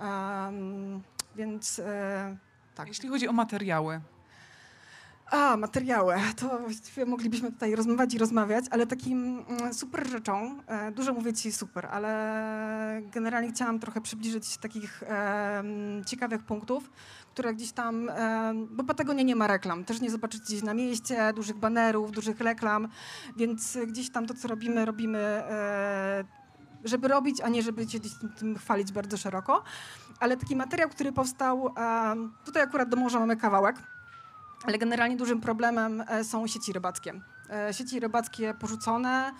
Em, 0.00 1.02
więc 1.36 1.78
e, 1.78 2.36
tak. 2.74 2.88
Jeśli 2.88 3.08
chodzi 3.08 3.28
o 3.28 3.32
materiały, 3.32 4.00
A, 5.30 5.56
materiały. 5.56 6.14
To 6.36 6.58
właściwie 6.58 7.06
moglibyśmy 7.06 7.52
tutaj 7.52 7.74
rozmawiać 7.74 8.14
i 8.14 8.18
rozmawiać, 8.18 8.64
ale 8.70 8.86
takim 8.86 9.44
mm, 9.48 9.74
super 9.74 10.08
rzeczą, 10.08 10.60
e, 10.66 10.92
dużo 10.92 11.12
mówię 11.12 11.32
ci 11.32 11.52
super, 11.52 11.86
ale 11.86 13.02
generalnie 13.12 13.48
chciałam 13.52 13.78
trochę 13.78 14.00
przybliżyć 14.00 14.56
takich 14.56 15.02
ciekawych 16.06 16.42
punktów, 16.42 16.90
które 17.32 17.54
gdzieś 17.54 17.72
tam, 17.72 18.10
bo 18.70 18.84
Patagonia 18.84 19.22
nie 19.22 19.36
ma 19.36 19.46
reklam, 19.46 19.84
też 19.84 20.00
nie 20.00 20.10
zobaczycie 20.10 20.44
gdzieś 20.44 20.62
na 20.62 20.74
mieście, 20.74 21.32
dużych 21.32 21.56
banerów, 21.56 22.12
dużych 22.12 22.40
reklam, 22.40 22.88
więc 23.36 23.78
gdzieś 23.86 24.10
tam 24.10 24.26
to, 24.26 24.34
co 24.34 24.48
robimy, 24.48 24.84
robimy 24.84 25.18
e, 25.18 26.24
żeby 26.84 27.08
robić, 27.08 27.40
a 27.40 27.48
nie 27.48 27.62
żeby 27.62 27.88
się 27.88 28.00
tym, 28.00 28.32
tym 28.38 28.58
chwalić 28.58 28.92
bardzo 28.92 29.16
szeroko. 29.16 29.62
Ale 30.20 30.36
taki 30.36 30.56
materiał, 30.56 30.88
który 30.88 31.12
powstał, 31.12 31.74
tutaj 32.44 32.62
akurat 32.62 32.88
do 32.88 32.96
morza 32.96 33.18
mamy 33.20 33.36
kawałek, 33.36 33.76
ale 34.64 34.78
generalnie 34.78 35.16
dużym 35.16 35.40
problemem 35.40 36.04
e, 36.08 36.24
są 36.24 36.46
sieci 36.46 36.72
rybackie. 36.72 37.20
E, 37.50 37.74
Sieci 37.74 38.00
rybackie 38.00 38.54
porzucone, 38.54 39.32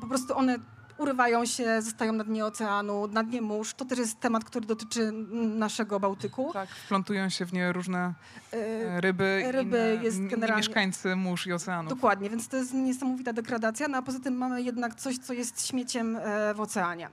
po 0.00 0.06
prostu 0.06 0.36
one 0.36 0.58
urywają 0.98 1.46
się, 1.46 1.82
zostają 1.82 2.12
na 2.12 2.24
dnie 2.24 2.44
oceanu, 2.44 3.06
na 3.08 3.22
dnie 3.22 3.42
mórz. 3.42 3.74
To 3.74 3.84
też 3.84 3.98
jest 3.98 4.20
temat, 4.20 4.44
który 4.44 4.66
dotyczy 4.66 5.12
naszego 5.32 6.00
Bałtyku. 6.00 6.50
tak, 6.52 6.68
wplątują 6.68 7.28
się 7.28 7.46
w 7.46 7.52
nie 7.52 7.72
różne 7.72 8.14
E, 8.52 8.56
e, 8.56 9.00
ryby, 9.00 9.42
ryby 9.50 10.00
generalnie- 10.30 10.56
mieszkańcy 10.56 11.16
mórz 11.16 11.46
i 11.46 11.52
oceanów. 11.52 11.90
Dokładnie, 11.90 12.30
więc 12.30 12.48
to 12.48 12.56
jest 12.56 12.74
niesamowita 12.74 13.32
degradacja, 13.32 13.88
no 13.88 13.98
a 13.98 14.02
poza 14.02 14.18
tym 14.20 14.34
mamy 14.36 14.62
jednak 14.62 14.94
coś, 14.94 15.18
co 15.18 15.32
jest 15.32 15.66
śmieciem 15.66 16.16
e, 16.16 16.54
w 16.54 16.60
oceanie. 16.60 17.08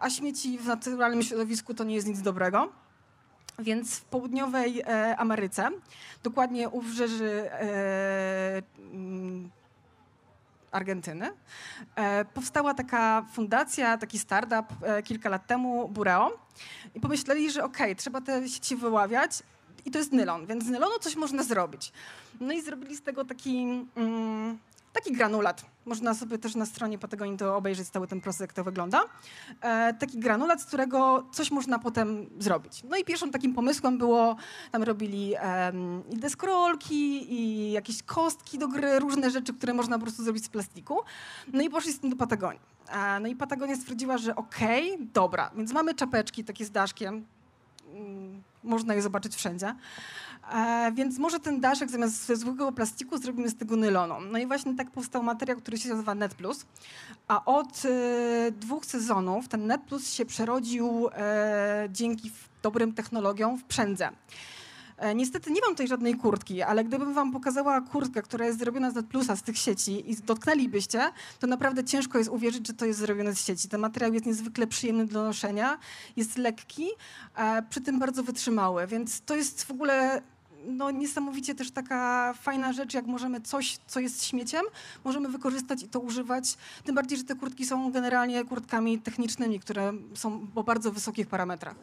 A 0.00 0.10
śmieci 0.10 0.58
w 0.58 0.66
naturalnym 0.66 1.22
środowisku 1.22 1.74
to 1.74 1.84
nie 1.84 1.94
jest 1.94 2.06
nic 2.08 2.20
dobrego. 2.22 2.72
Więc 3.58 3.96
w 3.96 4.04
południowej 4.04 4.82
Ameryce, 5.16 5.68
dokładnie 6.22 6.68
u 6.68 6.80
wybrzeży 6.80 7.50
Argentyny, 10.72 11.30
e, 11.96 12.24
powstała 12.24 12.74
taka 12.74 13.26
fundacja, 13.32 13.98
taki 13.98 14.18
startup 14.18 14.66
e, 14.82 15.02
kilka 15.02 15.28
lat 15.28 15.46
temu, 15.46 15.88
Bureo. 15.88 16.38
I 16.94 17.00
pomyśleli, 17.00 17.50
że 17.50 17.64
okej, 17.64 17.96
trzeba 17.96 18.20
te 18.20 18.48
sieci 18.48 18.76
wyławiać 18.76 19.42
i 19.84 19.90
to 19.90 19.98
jest 19.98 20.12
nylon, 20.12 20.46
więc 20.46 20.64
z 20.64 20.68
nylonu 20.68 20.98
coś 21.00 21.16
można 21.16 21.42
zrobić. 21.42 21.92
No 22.40 22.52
i 22.52 22.62
zrobili 22.62 22.96
z 22.96 23.02
tego 23.02 23.24
taki, 23.24 23.86
mm, 23.96 24.58
taki 24.96 25.12
granulat. 25.12 25.64
Można 25.86 26.14
sobie 26.14 26.38
też 26.38 26.54
na 26.54 26.66
stronie 26.66 26.98
Patagonii 26.98 27.36
to 27.36 27.56
obejrzeć 27.56 27.88
cały 27.88 28.06
ten 28.06 28.20
proces, 28.20 28.40
jak 28.40 28.52
to 28.52 28.64
wygląda. 28.64 29.02
E, 29.60 29.94
taki 29.94 30.18
granulat, 30.18 30.62
z 30.62 30.64
którego 30.64 31.26
coś 31.32 31.50
można 31.50 31.78
potem 31.78 32.26
zrobić. 32.38 32.82
No 32.90 32.96
i 32.96 33.04
pierwszym 33.04 33.30
takim 33.30 33.54
pomysłem 33.54 33.98
było, 33.98 34.36
tam 34.72 34.82
robili 34.82 35.34
em, 35.36 36.02
i 36.10 36.16
deskorolki, 36.16 37.32
i 37.32 37.72
jakieś 37.72 38.02
kostki 38.02 38.58
do 38.58 38.68
gry, 38.68 38.98
różne 38.98 39.30
rzeczy, 39.30 39.54
które 39.54 39.74
można 39.74 39.98
po 39.98 40.02
prostu 40.02 40.24
zrobić 40.24 40.44
z 40.44 40.48
plastiku. 40.48 40.98
No 41.52 41.62
i 41.62 41.70
poszli 41.70 41.92
z 41.92 42.00
tym 42.00 42.10
do 42.10 42.16
Patagonii. 42.16 42.60
E, 42.88 43.20
no 43.20 43.28
i 43.28 43.36
Patagonia 43.36 43.76
stwierdziła, 43.76 44.18
że 44.18 44.36
okej, 44.36 44.98
dobra, 45.14 45.50
więc 45.56 45.72
mamy 45.72 45.94
czapeczki 45.94 46.44
takie 46.44 46.64
z 46.64 46.70
daszkiem, 46.70 47.26
Mm, 47.94 48.42
można 48.64 48.94
je 48.94 49.02
zobaczyć 49.02 49.34
wszędzie. 49.34 49.74
E, 50.52 50.92
więc 50.94 51.18
może 51.18 51.40
ten 51.40 51.60
daszek 51.60 51.90
zamiast 51.90 52.26
zwykłego 52.26 52.72
plastiku 52.72 53.18
zrobimy 53.18 53.48
z 53.48 53.56
tego 53.56 53.76
nylonu. 53.76 54.14
No 54.32 54.38
i 54.38 54.46
właśnie 54.46 54.74
tak 54.74 54.90
powstał 54.90 55.22
materiał, 55.22 55.58
który 55.58 55.78
się 55.78 55.88
nazywa 55.88 56.14
Net 56.14 56.34
Plus. 56.34 56.66
A 57.28 57.44
od 57.44 57.82
e, 57.84 58.52
dwóch 58.52 58.86
sezonów 58.86 59.48
ten 59.48 59.66
Net 59.66 59.82
Plus 59.82 60.12
się 60.12 60.24
przerodził 60.24 61.08
e, 61.12 61.88
dzięki 61.90 62.30
dobrym 62.62 62.92
technologiom 62.92 63.58
w 63.58 63.64
przędzę. 63.64 64.08
Niestety 65.14 65.50
nie 65.50 65.60
mam 65.60 65.70
tutaj 65.70 65.88
żadnej 65.88 66.14
kurtki, 66.14 66.62
ale 66.62 66.84
gdybym 66.84 67.14
wam 67.14 67.32
pokazała 67.32 67.80
kurtkę, 67.80 68.22
która 68.22 68.46
jest 68.46 68.58
zrobiona 68.58 68.90
z 68.90 68.94
Net 68.94 69.06
Plusa, 69.06 69.36
z 69.36 69.42
tych 69.42 69.58
sieci 69.58 70.10
i 70.10 70.16
dotknęlibyście, 70.16 71.02
to 71.38 71.46
naprawdę 71.46 71.84
ciężko 71.84 72.18
jest 72.18 72.30
uwierzyć, 72.30 72.66
że 72.66 72.72
to 72.72 72.86
jest 72.86 72.98
zrobione 72.98 73.34
z 73.34 73.44
sieci. 73.44 73.68
Ten 73.68 73.80
materiał 73.80 74.12
jest 74.14 74.26
niezwykle 74.26 74.66
przyjemny 74.66 75.06
do 75.06 75.24
noszenia, 75.24 75.78
jest 76.16 76.38
lekki, 76.38 76.86
przy 77.70 77.80
tym 77.80 77.98
bardzo 77.98 78.22
wytrzymały, 78.22 78.86
więc 78.86 79.20
to 79.20 79.36
jest 79.36 79.64
w 79.64 79.70
ogóle 79.70 80.22
no, 80.66 80.90
niesamowicie 80.90 81.54
też 81.54 81.70
taka 81.70 82.34
fajna 82.34 82.72
rzecz, 82.72 82.94
jak 82.94 83.06
możemy 83.06 83.40
coś, 83.40 83.78
co 83.86 84.00
jest 84.00 84.24
śmieciem, 84.24 84.62
możemy 85.04 85.28
wykorzystać 85.28 85.82
i 85.82 85.88
to 85.88 86.00
używać. 86.00 86.56
Tym 86.84 86.94
bardziej, 86.94 87.18
że 87.18 87.24
te 87.24 87.34
kurtki 87.34 87.66
są 87.66 87.92
generalnie 87.92 88.44
kurtkami 88.44 88.98
technicznymi, 88.98 89.60
które 89.60 89.92
są 90.14 90.46
o 90.54 90.64
bardzo 90.64 90.92
wysokich 90.92 91.26
parametrach. 91.26 91.74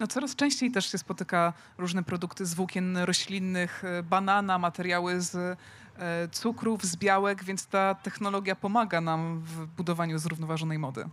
No 0.00 0.06
coraz 0.06 0.36
częściej 0.36 0.70
też 0.70 0.92
się 0.92 0.98
spotyka 0.98 1.52
różne 1.78 2.02
produkty 2.02 2.46
z 2.46 2.54
włókien 2.54 2.96
roślinnych, 2.96 3.84
e, 3.84 4.02
banana, 4.02 4.58
materiały 4.58 5.20
z 5.20 5.34
e, 5.34 6.28
cukrów, 6.28 6.84
z 6.84 6.96
białek, 6.96 7.44
więc 7.44 7.66
ta 7.66 7.94
technologia 7.94 8.56
pomaga 8.56 9.00
nam 9.00 9.40
w 9.40 9.66
budowaniu 9.66 10.18
zrównoważonej 10.18 10.78
mody. 10.78 11.04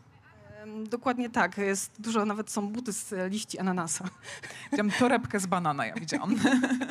Dokładnie 0.89 1.29
tak. 1.29 1.57
Jest 1.57 1.91
dużo, 2.00 2.25
nawet 2.25 2.50
są 2.51 2.67
buty 2.67 2.93
z 2.93 3.13
e, 3.13 3.29
liści 3.29 3.59
ananasa. 3.59 4.09
Widziałam 4.71 4.91
torebkę 4.91 5.39
z 5.39 5.45
banana, 5.45 5.85
ja 5.85 5.93
widziałam. 5.95 6.35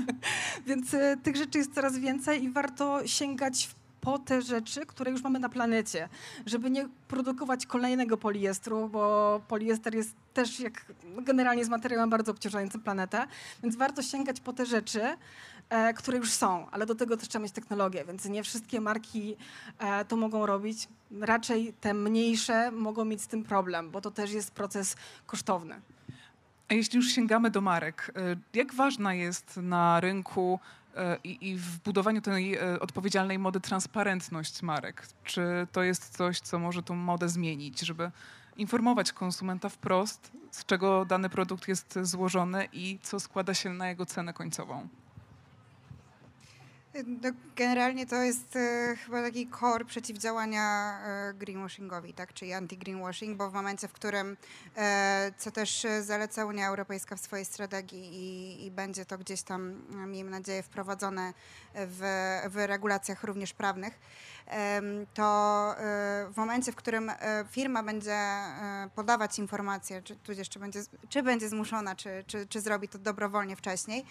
Więc 0.67 0.95
e, 0.95 1.17
tych 1.23 1.37
rzeczy 1.37 1.59
jest 1.59 1.75
coraz 1.75 1.99
więcej 1.99 2.45
i 2.45 2.51
warto 2.51 3.07
sięgać 3.07 3.67
w- 3.67 3.81
po 4.01 4.19
te 4.19 4.43
rzeczy, 4.43 4.87
które 4.87 5.11
już 5.11 5.23
mamy 5.23 5.39
na 5.39 5.49
planecie, 5.49 6.09
żeby 6.47 6.71
nie 6.71 6.89
produkować 7.09 7.67
kolejnego 7.67 8.17
poliestru, 8.17 8.89
bo 8.89 9.41
poliester 9.49 9.95
jest 9.95 10.15
też 10.35 10.61
jak 10.61 10.85
generalnie 11.23 11.59
jest 11.59 11.71
materiałem 11.71 12.11
bardzo 12.11 12.33
obciążającym 12.33 12.81
planetę, 12.81 13.27
więc 13.63 13.77
warto 13.77 14.03
sięgać 14.03 14.41
po 14.41 14.53
te 14.53 14.67
rzeczy, 14.67 15.01
które 15.97 16.19
już 16.19 16.33
są, 16.33 16.71
ale 16.71 16.87
do 16.87 16.95
tego 16.95 17.17
też 17.17 17.29
trzeba 17.29 17.43
mieć 17.43 17.53
technologię, 17.53 18.05
więc 18.05 18.25
nie 18.25 18.43
wszystkie 18.43 18.81
marki 18.81 19.37
e, 19.79 20.05
to 20.05 20.17
mogą 20.17 20.47
robić. 20.47 20.89
Raczej 21.21 21.73
te 21.81 21.95
mniejsze 21.95 22.71
mogą 22.71 23.05
mieć 23.05 23.23
z 23.23 23.27
tym 23.27 23.45
problem, 23.45 23.91
bo 23.91 24.01
to 24.01 24.11
też 24.11 24.33
jest 24.33 24.51
proces 24.51 24.97
kosztowny. 25.27 25.81
A 26.71 26.75
jeśli 26.75 26.97
już 26.97 27.13
sięgamy 27.13 27.51
do 27.51 27.61
marek, 27.61 28.13
e, 28.17 28.37
jak 28.55 28.75
ważna 28.75 29.15
jest 29.15 29.57
na 29.57 30.01
rynku 30.01 30.61
e, 30.97 31.17
i, 31.25 31.57
w 31.57 31.79
budowaniu 31.79 32.21
tej 32.21 32.55
e, 32.55 32.81
odpowiedzialnej 32.81 33.39
mody 33.39 33.61
transparentność 33.61 34.63
marek? 34.63 35.07
Czy 35.25 35.67
to 35.73 35.83
jest 35.83 36.17
coś, 36.17 36.41
co 36.41 36.59
może 36.59 36.83
tą 36.83 36.95
modę 36.95 37.29
zmienić, 37.29 37.81
żeby 37.81 38.11
informować 38.57 39.13
konsumenta 39.13 39.69
wprost, 39.69 40.33
z 40.51 40.65
czego 40.65 41.05
dany 41.05 41.29
produkt 41.31 41.69
jest 41.69 41.99
złożony 42.03 42.69
i 42.73 42.99
co 43.03 43.21
składa 43.21 43.55
się 43.55 43.71
na 43.71 43.89
jego 43.89 44.07
cenę 44.07 44.33
końcową? 44.33 44.89
No, 46.95 47.31
generalnie 47.57 48.07
to 48.07 48.17
jest 48.17 48.57
e, 48.57 48.97
chyba 49.05 49.23
taki 49.23 49.49
core 49.61 49.85
przeciwdziałania 49.85 50.99
e, 51.05 51.35
greenwashingowi, 51.35 52.15
tak, 52.15 52.35
czyli 52.35 52.51
anti-greenwashing, 52.51 53.37
bo 53.37 53.51
w 53.51 53.55
momencie, 53.55 53.89
w 53.89 53.93
którym, 53.93 54.37
e, 54.77 55.33
co 55.39 55.51
też 55.51 55.87
zaleca 56.01 56.45
Unia 56.45 56.69
Europejska 56.69 57.17
w 57.17 57.21
swojej 57.21 57.45
strategii 57.45 58.15
i, 58.15 58.67
i 58.67 58.71
będzie 58.71 59.05
to 59.05 59.19
gdzieś 59.19 59.43
tam, 59.43 59.83
miejmy 60.07 60.31
nadzieję, 60.31 60.63
wprowadzone 60.63 61.33
w, 61.75 62.01
w 62.51 62.57
regulacjach 62.57 63.25
również 63.25 63.53
prawnych, 63.53 63.99
to 65.15 65.75
e, 65.79 66.27
w 66.33 66.37
momencie, 66.37 66.73
w 66.73 66.77
którym 66.77 67.11
e, 67.11 67.45
firma 67.51 67.83
będzie 67.83 68.13
e, 68.13 68.91
podawać 68.95 69.39
informacje, 69.39 70.03
czy 70.03 70.17
czy 70.49 70.59
będzie, 70.59 70.81
czy 71.09 71.23
będzie 71.23 71.49
zmuszona, 71.49 71.97
czy, 71.97 72.25
czy, 72.27 72.47
czy 72.47 72.61
zrobi 72.61 72.89
to 72.89 72.99
dobrowolnie 72.99 73.57
wcześniej, 73.57 74.05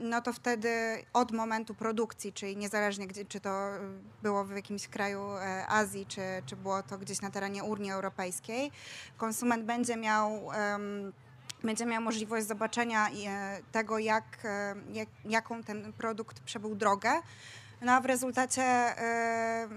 no 0.00 0.20
to 0.22 0.32
wtedy 0.32 0.70
od 1.12 1.32
momentu 1.32 1.74
produkcji, 1.74 2.32
czyli 2.32 2.56
niezależnie 2.56 3.06
gdzie, 3.06 3.24
czy 3.24 3.40
to 3.40 3.70
było 4.22 4.44
w 4.44 4.50
jakimś 4.50 4.88
kraju 4.88 5.22
Azji, 5.68 6.06
czy, 6.06 6.22
czy 6.46 6.56
było 6.56 6.82
to 6.82 6.98
gdzieś 6.98 7.20
na 7.20 7.30
terenie 7.30 7.64
Unii 7.64 7.92
Europejskiej, 7.92 8.72
konsument 9.16 9.64
będzie 9.64 9.96
miał 9.96 10.48
będzie 11.64 11.86
miał 11.86 12.02
możliwość 12.02 12.46
zobaczenia 12.46 13.08
tego, 13.72 13.98
jak, 13.98 14.24
jak, 14.92 15.08
jaką 15.24 15.62
ten 15.62 15.92
produkt 15.92 16.40
przebył 16.40 16.74
drogę. 16.74 17.10
No 17.80 17.92
a 17.92 18.00
w 18.00 18.06
rezultacie 18.06 18.62
e, 18.62 19.68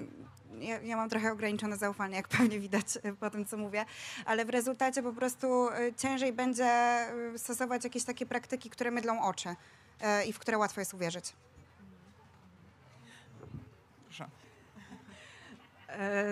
ja, 0.59 0.81
ja 0.81 0.97
mam 0.97 1.09
trochę 1.09 1.31
ograniczone 1.31 1.77
zaufanie, 1.77 2.15
jak 2.15 2.27
pewnie 2.27 2.59
widać 2.59 2.85
e, 3.03 3.13
po 3.13 3.29
tym, 3.29 3.45
co 3.45 3.57
mówię, 3.57 3.85
ale 4.25 4.45
w 4.45 4.49
rezultacie 4.49 5.03
po 5.03 5.13
prostu 5.13 5.69
e, 5.69 5.93
ciężej 5.93 6.33
będzie 6.33 6.97
stosować 7.37 7.83
jakieś 7.83 8.03
takie 8.03 8.25
praktyki, 8.25 8.69
które 8.69 8.91
mydlą 8.91 9.23
oczy 9.23 9.55
i 10.27 10.33
w 10.33 10.39
które 10.39 10.57
łatwo 10.57 10.81
jest 10.81 10.93
uwierzyć. 10.93 11.33
Proszę. 14.03 14.27
E, 15.82 15.82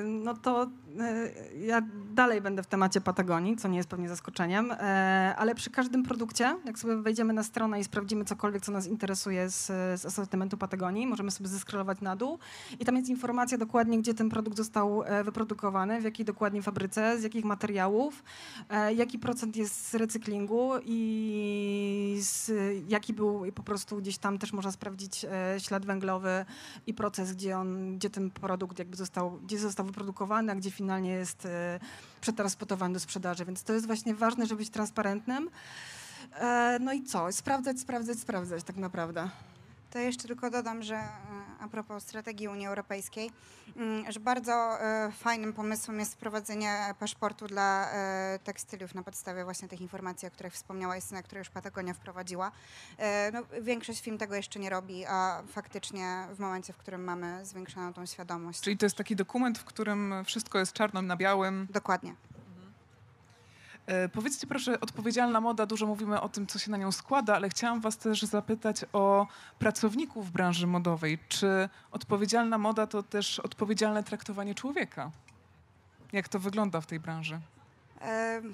No 0.04 0.34
to 0.34 0.68
e, 1.00 1.32
ja 1.58 1.82
dalej 2.14 2.42
będę 2.42 2.64
w 2.64 2.68
temacie 2.68 3.02
Patagonii, 3.02 3.58
co 3.58 3.68
nie 3.68 3.78
jest 3.78 3.90
pewnie 3.90 4.10
zaskoczeniem, 4.10 4.72
e, 4.72 5.36
ale 5.38 5.56
przy 5.56 5.70
każdym 5.70 6.04
produkcie, 6.04 6.56
jak 6.66 6.80
sobie 6.80 6.96
wejdziemy 6.96 7.34
na 7.34 7.44
stronę 7.44 7.80
i 7.80 7.84
sprawdzimy 7.84 8.26
cokolwiek, 8.26 8.64
co 8.64 8.72
nas 8.72 8.88
interesuje 8.88 9.50
z, 9.50 9.66
z 10.02 10.06
asortymentu 10.06 10.58
Patagonii, 10.58 11.08
możemy 11.08 11.32
sobie 11.32 11.50
zeskrolować 11.50 12.02
na 12.02 12.16
dół 12.16 12.40
i 12.80 12.86
tam 12.86 12.96
jest 12.96 13.10
informacja 13.10 13.58
dokładnie, 13.58 14.00
gdzie 14.00 14.14
ten 14.14 14.30
produkt 14.30 14.58
został 14.58 15.04
e, 15.04 15.24
wyprodukowany, 15.24 16.02
w 16.02 16.04
jakiej 16.04 16.26
dokładnie 16.26 16.62
fabryce, 16.62 17.20
z 17.20 17.24
jakich 17.24 17.46
materiałów, 17.46 18.24
e, 18.70 18.94
jaki 18.94 19.20
procent 19.20 19.56
jest 19.56 19.90
z 19.90 19.96
recyklingu 19.96 20.72
i 20.86 22.18
z, 22.22 22.52
jaki 22.88 23.14
był 23.14 23.46
i 23.46 23.52
po 23.52 23.64
prostu 23.64 23.98
gdzieś 23.98 24.18
tam 24.18 24.38
też 24.38 24.54
można 24.54 24.72
sprawdzić 24.72 25.26
e, 25.26 25.60
ślad 25.60 25.86
węglowy 25.86 26.46
i 26.88 26.94
proces, 26.94 27.34
gdzie, 27.34 27.58
on, 27.58 27.98
gdzie 27.98 28.10
ten 28.10 28.32
produkt 28.32 28.80
jakby 28.80 28.98
został, 28.98 29.40
gdzie 29.52 29.60
został 29.60 29.86
wyprodukowany, 29.86 30.52
a 30.52 30.56
gdzie 30.56 30.72
finalnie 30.72 31.12
jest 31.12 31.46
e, 31.46 31.80
przetransportowany 32.22 32.94
do 32.94 33.00
sprzedaży. 33.00 33.46
Więc 33.46 33.64
to 33.64 33.74
jest 33.74 33.88
właśnie 33.88 34.16
ważne, 34.16 34.46
żeby 34.46 34.60
być 34.60 34.70
transparentnym. 34.70 35.50
E, 36.36 36.78
no 36.82 36.94
i 36.94 37.04
co? 37.04 37.32
Sprawdzać, 37.32 37.80
sprawdzać, 37.80 38.20
sprawdzać 38.20 38.64
tak 38.64 38.78
naprawdę. 38.78 39.30
To 39.92 40.00
jeszcze 40.00 40.28
tylko 40.28 40.50
dodam, 40.50 40.84
że 40.84 40.96
e, 40.96 41.10
a 41.60 41.68
propos 41.68 42.04
strategii 42.04 42.48
Unii 42.48 42.68
Europejskiej, 42.68 43.32
mm, 43.76 44.12
że 44.12 44.20
bardzo 44.20 44.82
e, 44.82 45.12
fajnym 45.12 45.54
pomysłem 45.54 46.00
jest 46.00 46.14
wprowadzenie 46.14 46.96
paszportu 47.00 47.48
dla 47.48 47.92
e, 47.92 48.40
tekstyliów 48.44 48.96
na 48.96 49.04
podstawie 49.04 49.44
właśnie 49.44 49.68
tych 49.68 49.82
informacji, 49.82 50.28
o 50.28 50.32
których 50.32 50.54
wspomniała 50.54 50.96
Justyna, 50.96 51.24
które 51.24 51.40
już 51.40 51.50
Patagonia 51.50 51.94
wprowadziła. 51.94 52.52
No, 53.34 53.40
większość 53.62 54.02
firm 54.02 54.18
tego 54.18 54.36
jeszcze 54.36 54.60
nie 54.60 54.70
robi, 54.70 55.06
a 55.06 55.44
faktycznie 55.48 56.28
w 56.36 56.40
momencie, 56.40 56.74
w 56.74 56.78
którym 56.78 57.04
mamy 57.04 57.46
zwiększoną 57.46 57.94
tą 57.94 58.06
świadomość. 58.06 58.62
Czyli 58.62 58.78
to 58.78 58.86
jest 58.86 58.96
taki 58.96 59.16
dokument, 59.16 59.60
w 59.60 59.64
którym 59.64 60.14
wszystko 60.26 60.60
jest 60.60 60.74
czarno 60.74 61.02
na 61.02 61.16
białym. 61.16 61.68
Dokładnie. 61.70 62.16
E, 63.92 64.10
Powiedzcie 64.10 64.48
proszę, 64.48 64.80
odpowiedzialna 64.80 65.42
moda, 65.42 65.66
dużo 65.66 65.86
mówimy 65.88 66.22
o 66.22 66.30
tym, 66.30 66.48
co 66.48 66.60
się 66.60 66.72
na 66.72 66.78
nią 66.78 66.92
składa, 66.92 67.36
ale 67.36 67.50
chciałam 67.50 67.82
was 67.82 67.98
też 67.98 68.22
zapytać 68.22 68.86
o 68.94 69.28
pracowników 69.60 70.32
branży 70.32 70.68
modowej. 70.68 71.20
Czy 71.30 71.70
odpowiedzialna 71.92 72.58
moda 72.58 72.88
to 72.88 73.04
też 73.04 73.40
odpowiedzialne 73.40 74.04
traktowanie 74.04 74.56
człowieka? 74.56 75.12
Jak 76.12 76.30
to 76.30 76.40
wygląda 76.40 76.82
w 76.82 76.86
tej 76.86 77.00
branży? 77.00 77.40
Em, 78.00 78.54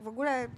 W 0.00 0.06
ogóle, 0.06 0.48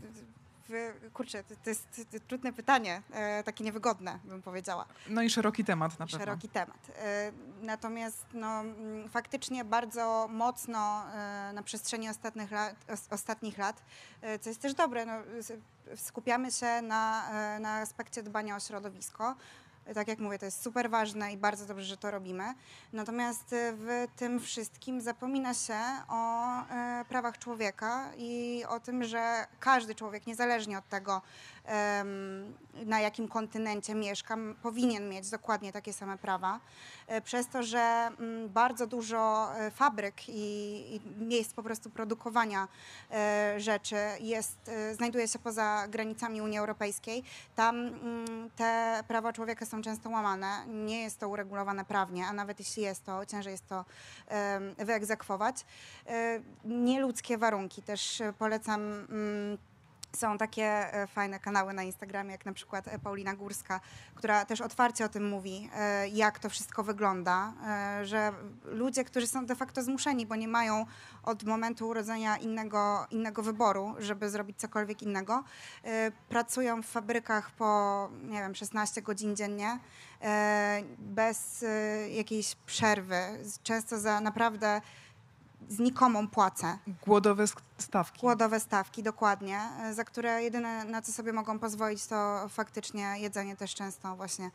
kurczę, 1.15 1.45
to, 1.45 1.71
jest 1.71 2.07
trudne 2.29 2.53
pytanie, 2.53 3.03
e, 3.13 3.43
takie 3.43 3.65
niewygodne, 3.65 4.19
bym 4.25 4.43
powiedziała. 4.43 4.87
No 5.09 5.23
i 5.23 5.31
szeroki 5.31 5.65
temat 5.65 5.99
na 5.99 6.07
pewno. 6.07 6.19
szeroki 6.19 6.49
temat. 6.49 6.79
E, 6.99 7.33
Natomiast 7.63 8.25
no, 8.35 8.63
faktycznie 9.11 9.65
bardzo 9.65 10.29
mocno 10.31 11.03
e, 11.15 11.53
na 11.55 11.63
przestrzeni 11.63 12.09
ostatnich 12.09 12.51
lat, 12.51 12.75
os- 12.89 13.07
ostatnich 13.11 13.59
lat 13.59 13.83
co 14.41 14.51
jest 14.51 14.63
też 14.63 14.75
dobre, 14.75 15.07
no, 15.07 15.13
skupiamy 15.97 16.51
się 16.53 16.83
na, 16.83 17.29
na 17.61 17.77
aspekcie 17.77 18.23
dbania 18.23 18.57
o 18.57 18.61
środowisko. 18.61 19.37
Tak 19.95 20.09
jak 20.09 20.19
mówię, 20.19 20.39
to 20.39 20.45
jest 20.45 20.63
super 20.63 20.91
ważne 20.91 21.33
i 21.33 21.37
bardzo 21.37 21.67
dobrze, 21.67 21.85
że 21.85 21.97
to 21.97 22.11
robimy. 22.11 22.45
Natomiast 22.93 23.53
e, 23.53 23.73
w 23.73 24.07
tym 24.17 24.41
wszystkim 24.41 25.01
zapomina 25.01 25.55
się 25.55 25.79
o 26.09 26.45
e, 26.61 27.05
prawach 27.09 27.39
człowieka 27.39 28.11
i 28.17 28.65
o 28.69 28.81
tym, 28.81 29.05
że 29.05 29.47
każdy 29.61 29.95
człowiek, 29.95 30.27
niezależnie 30.27 30.79
od 30.79 30.89
tego, 30.89 31.23
na 32.87 33.01
jakim 33.01 33.29
kontynencie 33.29 33.95
mieszka, 33.95 34.35
m- 34.35 34.57
powinien 34.63 35.09
mieć 35.09 35.31
dokładnie 35.31 35.73
takie 35.73 35.93
same 35.93 36.19
prawa. 36.19 36.61
E, 37.07 37.21
Przez 37.21 37.49
to, 37.49 37.63
że 37.63 37.79
mm, 37.79 38.49
bardzo 38.49 38.87
dużo 38.87 39.51
e, 39.57 39.71
fabryk 39.71 40.15
i, 40.29 41.01
miejsc 41.21 41.55
po 41.55 41.63
prostu 41.63 41.91
produkowania 41.91 42.69
e, 43.11 43.55
rzeczy 43.61 43.97
jest, 44.21 44.71
znajduje 44.93 45.29
się 45.29 45.39
poza 45.39 45.89
granicami 45.89 46.41
Unii 46.43 46.59
Europejskiej, 46.59 47.23
tam 47.57 47.77
mm, 47.77 48.51
te 48.57 49.01
prawa 49.09 49.33
człowieka 49.33 49.67
są 49.67 49.83
często 49.83 50.11
łamane. 50.11 50.65
Nie 50.69 51.03
jest 51.03 51.19
to 51.19 51.29
uregulowane 51.29 51.85
prawnie, 51.85 52.27
a 52.27 52.33
nawet 52.33 52.59
jeśli 52.59 52.83
jest 52.83 53.05
to, 53.05 53.27
ciężej 53.27 53.53
jest 53.53 53.67
to 53.69 53.85
wyegzekwować. 54.79 55.65
Nieludzkie 56.65 57.39
warunki 57.39 57.83
też 57.83 58.23
polecam. 58.39 58.81
Są 60.17 60.39
takie 60.39 60.65
e, 60.65 61.07
fajne 61.07 61.41
kanały 61.41 61.73
na 61.73 61.83
Instagramie, 61.83 62.33
jak 62.33 62.47
na 62.47 62.53
przykład 62.53 62.89
e, 62.89 62.99
Paulina 62.99 63.35
Górska, 63.35 63.81
która 64.15 64.45
też 64.45 64.61
otwarcie 64.61 65.05
o 65.05 65.09
tym 65.09 65.29
mówi, 65.29 65.71
e, 65.75 66.09
jak 66.09 66.39
to 66.39 66.49
wszystko 66.49 66.85
wygląda, 66.85 67.53
że 68.03 68.33
ludzie, 68.65 69.05
którzy 69.05 69.27
są 69.27 69.47
de 69.47 69.57
facto 69.57 69.83
zmuszeni, 69.83 70.27
bo 70.27 70.37
nie 70.37 70.49
mają 70.49 70.87
od 71.23 71.45
momentu 71.45 71.89
urodzenia 71.89 72.37
innego, 72.37 73.07
innego 73.11 73.43
wyboru, 73.43 73.95
żeby 73.99 74.31
zrobić 74.31 74.59
cokolwiek 74.59 75.03
innego, 75.03 75.45
pracują 76.29 76.83
w 76.83 76.87
fabrykach 76.87 77.51
po, 77.51 78.09
nie 78.25 78.39
wiem, 78.39 78.55
16 78.55 79.03
godzin 79.03 79.37
dziennie, 79.37 79.79
bez 80.99 81.65
jakiejś 82.11 82.55
przerwy, 82.67 83.21
często 83.63 83.99
za 83.99 84.21
naprawdę 84.21 84.81
znikomą 85.69 86.29
płacę. 86.29 86.79
Głodowe 87.07 87.45
stawki. 87.79 88.21
Głodowe 88.21 88.61
stawki, 88.61 89.03
dokładnie, 89.03 89.61
e, 89.83 89.95
za 89.95 90.05
które 90.05 90.43
jedyne 90.43 90.85
na 90.85 91.03
co 91.03 91.13
sobie 91.13 91.33
mogą 91.33 91.59
pozwolić 91.59 92.07
to 92.07 92.49
faktycznie 92.49 93.15
jedzenie 93.19 93.57
też 93.57 93.75
często 93.75 94.17
właśnie 94.17 94.51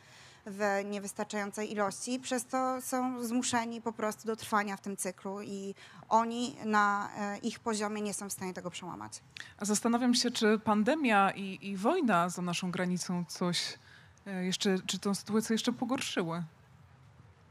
w 0.45 0.85
niewystarczającej 0.85 1.71
ilości. 1.71 2.19
Przez 2.19 2.45
to 2.45 2.81
są 2.81 3.23
zmuszeni 3.23 3.81
po 3.81 3.93
prostu 3.93 4.27
do 4.27 4.35
trwania 4.35 4.77
w 4.77 4.81
tym 4.81 4.97
cyklu 4.97 5.41
i 5.41 5.75
oni 6.09 6.55
na 6.65 7.09
e, 7.17 7.37
ich 7.37 7.59
poziomie 7.59 8.01
nie 8.01 8.13
są 8.13 8.29
w 8.29 8.33
stanie 8.33 8.53
tego 8.53 8.71
przełamać. 8.71 9.21
A 9.57 9.65
zastanawiam 9.65 10.13
się, 10.13 10.31
czy 10.31 10.59
pandemia 10.59 11.31
i, 11.31 11.59
i 11.61 11.77
wojna 11.77 12.29
za 12.29 12.41
naszą 12.41 12.71
granicą 12.71 13.25
coś 13.27 13.79
e, 14.25 14.45
jeszcze, 14.45 14.75
czy 14.85 14.99
tą 14.99 15.15
sytuację 15.15 15.53
jeszcze 15.53 15.73
pogorszyły? 15.73 16.43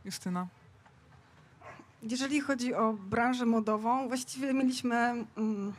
Justyna. 0.05 0.47
Jeżeli 2.11 2.41
chodzi 2.41 2.75
o 2.75 2.93
branżę 2.93 3.47
modową, 3.47 4.09
właściwie 4.09 4.55
mieliśmy. 4.55 4.97
mm, 4.97 5.73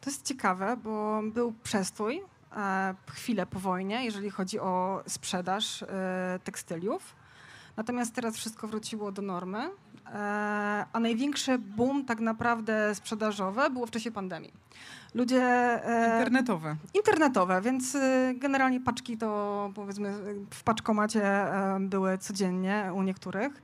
To 0.00 0.10
jest 0.10 0.26
ciekawe, 0.26 0.76
bo 0.76 1.20
był 1.22 1.52
przestój 1.62 2.22
e, 2.56 2.94
chwilę 3.10 3.46
po 3.46 3.58
wojnie, 3.60 4.04
jeżeli 4.04 4.30
chodzi 4.30 4.60
o 4.60 5.02
sprzedaż 5.06 5.82
e, 5.82 5.86
tekstyliów. 6.44 7.16
Natomiast 7.76 8.14
teraz 8.14 8.36
wszystko 8.36 8.68
wróciło 8.68 9.12
do 9.12 9.22
normy, 9.22 9.58
e, 9.58 10.86
a 10.92 11.00
największy 11.00 11.58
boom 11.58 12.04
tak 12.04 12.20
naprawdę 12.20 12.94
sprzedażowy 12.94 13.70
było 13.70 13.86
w 13.86 13.90
czasie 13.90 14.10
pandemii. 14.10 14.52
Ludzie. 15.14 15.80
Internetowe. 16.14 16.76
internetowe, 16.94 17.60
więc 17.60 17.96
generalnie 18.34 18.80
paczki 18.80 19.16
to 19.16 19.70
powiedzmy 19.74 20.12
w 20.50 20.62
paczkomacie 20.62 21.46
były 21.80 22.18
codziennie 22.18 22.90
u 22.94 23.02
niektórych. 23.02 23.62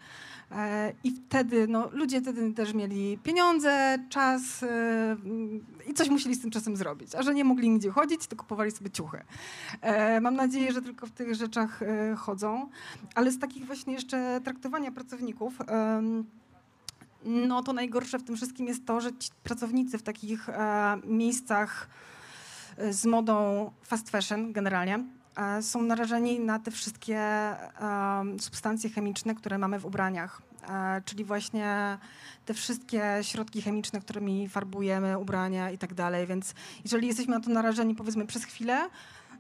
E, 0.53 0.93
I 1.05 1.11
wtedy 1.11 1.69
no, 1.69 1.89
ludzie 1.93 2.21
wtedy 2.21 2.53
też 2.53 2.75
mieli 2.75 3.19
pieniądze, 3.23 3.99
czas 4.09 4.63
e, 4.63 5.17
i 5.91 5.95
coś 5.95 6.09
musieli 6.09 6.35
z 6.35 6.41
tym 6.41 6.51
czasem 6.51 6.77
zrobić. 6.77 7.15
A 7.15 7.23
że 7.23 7.35
nie 7.35 7.45
mogli 7.45 7.71
nigdzie 7.71 7.91
chodzić, 7.91 8.27
to 8.27 8.37
kupowali 8.37 8.71
sobie 8.71 8.91
ciuchy. 8.91 9.25
E, 9.81 10.21
mam 10.21 10.37
nadzieję, 10.37 10.73
że 10.73 10.83
tylko 10.83 11.07
w 11.07 11.11
tych 11.11 11.35
rzeczach 11.35 11.81
chodzą. 12.17 12.69
Ale 13.15 13.31
z 13.31 13.39
takich 13.39 13.67
właśnie 13.67 13.95
jeszcze 13.95 14.41
traktowania 14.45 14.93
pracowników, 14.93 15.55
no 17.25 17.63
to 17.63 17.73
najgorsze 17.73 18.19
w 18.19 18.25
tym 18.25 18.37
wszystkim 18.37 18.67
jest 18.67 18.87
to, 18.87 19.01
że 19.01 19.11
pracownicy 19.43 19.99
w 19.99 20.03
takich 20.03 20.49
e, 20.49 20.97
miejscach 21.05 21.89
z 22.91 23.07
modą 23.07 23.71
fast 23.83 24.11
fashion 24.11 24.53
generalnie 24.53 25.05
są 25.61 25.83
narażeni 25.83 26.41
na 26.41 26.59
te 26.59 26.71
wszystkie 26.71 27.19
em, 27.19 28.41
substancje 28.41 28.91
chemiczne, 28.91 29.35
które 29.35 29.59
mamy 29.59 29.79
w 29.79 29.87
ubraniach. 29.87 30.43
E, 30.69 31.03
czyli 31.05 31.25
właśnie 31.25 31.99
te 32.45 32.55
wszystkie 32.55 33.19
środki 33.23 33.63
chemiczne, 33.63 34.01
którymi 34.01 34.49
farbujemy 34.49 35.19
ubrania 35.19 35.71
i 35.71 35.79
tak 35.79 35.95
dalej. 35.95 36.27
Więc 36.27 36.55
jeżeli 36.85 37.07
jesteśmy 37.07 37.35
na 37.35 37.41
to 37.41 37.51
narażeni 37.51 37.95
powiedzmy 37.95 38.27
przez 38.27 38.45
chwilę, 38.45 38.89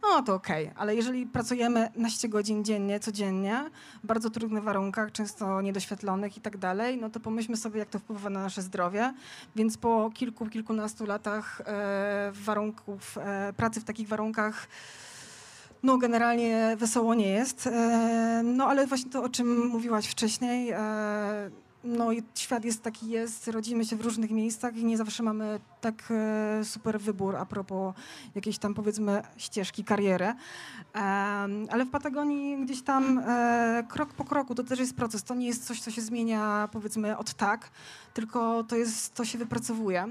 no 0.03 0.23
to 0.23 0.35
okej, 0.35 0.71
ale 0.77 0.97
jeżeli 0.97 1.27
pracujemy 1.27 1.89
naście 1.97 2.29
godzin 2.29 2.65
dziennie, 2.65 3.01
codziennie, 3.01 3.71
w 4.05 4.07
bardzo 4.07 4.31
trudnych 4.31 4.63
warunkach, 4.63 5.13
często 5.13 5.61
niedoświetlonych 5.61 6.37
i 6.37 6.41
tak 6.41 6.57
dalej, 6.57 6.99
no 7.01 7.11
to 7.11 7.21
pomyślmy 7.21 7.57
sobie, 7.57 7.79
jak 7.79 7.89
to 7.89 7.99
wpływa 7.99 8.31
na 8.31 8.43
nasze 8.43 8.63
zdrowie. 8.63 9.15
Więc 9.57 9.77
po 9.77 10.11
kilku, 10.15 10.47
kilkunastu 10.47 11.07
latach 11.07 11.61
e, 11.61 12.33
warunków 12.33 13.19
e, 13.19 13.53
pracy 13.53 13.81
w 13.81 13.85
takich 13.85 14.09
warunkach, 14.09 14.67
no 15.85 15.99
generalnie 15.99 16.77
wesoło 16.79 17.15
nie 17.15 17.29
jest. 17.29 17.67
E, 17.67 18.43
no 18.45 18.67
ale 18.67 18.87
właśnie 18.87 19.11
to, 19.11 19.23
o 19.23 19.29
czym 19.29 19.67
mówiłaś 19.67 20.07
wcześniej, 20.07 20.71
e, 20.71 21.51
no 21.85 22.11
świat 22.35 22.65
jest 22.65 22.83
taki 22.83 23.09
jest, 23.09 23.49
rodzimy 23.49 23.85
się 23.85 23.97
w 23.97 24.01
różnych 24.01 24.31
miejscach 24.31 24.77
i 24.77 24.85
nie 24.85 24.97
zawsze 24.97 25.23
mamy 25.23 25.61
tak 25.81 25.95
e, 26.11 26.65
super 26.65 27.01
wybór 27.01 27.37
a 27.37 27.47
propos 27.47 27.95
jakiejś 28.35 28.59
tam 28.59 28.75
powiedzmy 28.75 29.23
ścieżki, 29.37 29.85
kariery. 29.85 30.35
Ale 31.71 31.85
w 31.85 31.91
Patagonii 31.91 32.65
gdzieś 32.65 32.83
tam 32.83 33.23
krok 33.89 34.13
po 34.13 34.25
kroku 34.25 34.55
to 34.55 34.65
też 34.65 34.79
jest 34.79 34.97
proces. 34.97 35.23
To 35.23 35.35
nie 35.35 35.47
jest 35.47 35.67
coś, 35.67 35.81
co 35.81 35.91
się 35.91 36.03
zmienia 36.03 36.69
powiedzmy 36.73 37.19
od 37.19 37.35
tak, 37.35 37.71
tylko 38.15 38.65
to 38.65 38.77
jest, 38.77 39.15
to 39.15 39.25
się 39.25 39.39
wypracowuje. 39.39 40.07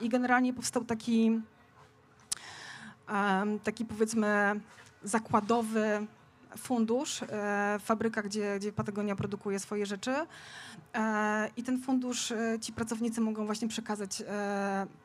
I 0.00 0.08
generalnie 0.08 0.54
powstał 0.54 0.84
taki 0.84 1.40
taki 3.64 3.84
powiedzmy 3.84 4.60
zakładowy 5.02 6.06
fundusz, 6.56 7.22
e, 7.22 7.78
fabryka, 7.80 8.22
gdzie, 8.22 8.58
gdzie 8.58 8.72
Patagonia 8.72 9.16
produkuje 9.16 9.58
swoje 9.58 9.86
rzeczy. 9.86 10.14
E, 10.94 11.50
I 11.56 11.62
ten 11.62 11.82
fundusz 11.82 12.32
e, 12.32 12.58
ci 12.60 12.72
pracownicy 12.72 13.20
mogą 13.20 13.46
właśnie 13.46 13.68
przekazać, 13.68 14.22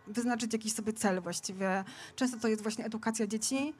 wyznaczyć 0.08 0.54
jakiś 0.54 0.74
sobie 0.74 0.94
cel 0.94 1.22
właściwie. 1.22 1.84
Często 2.16 2.38
to 2.38 2.48
jest 2.48 2.62
właśnie 2.62 2.86
edukacja 2.86 3.28
dzieci, 3.28 3.74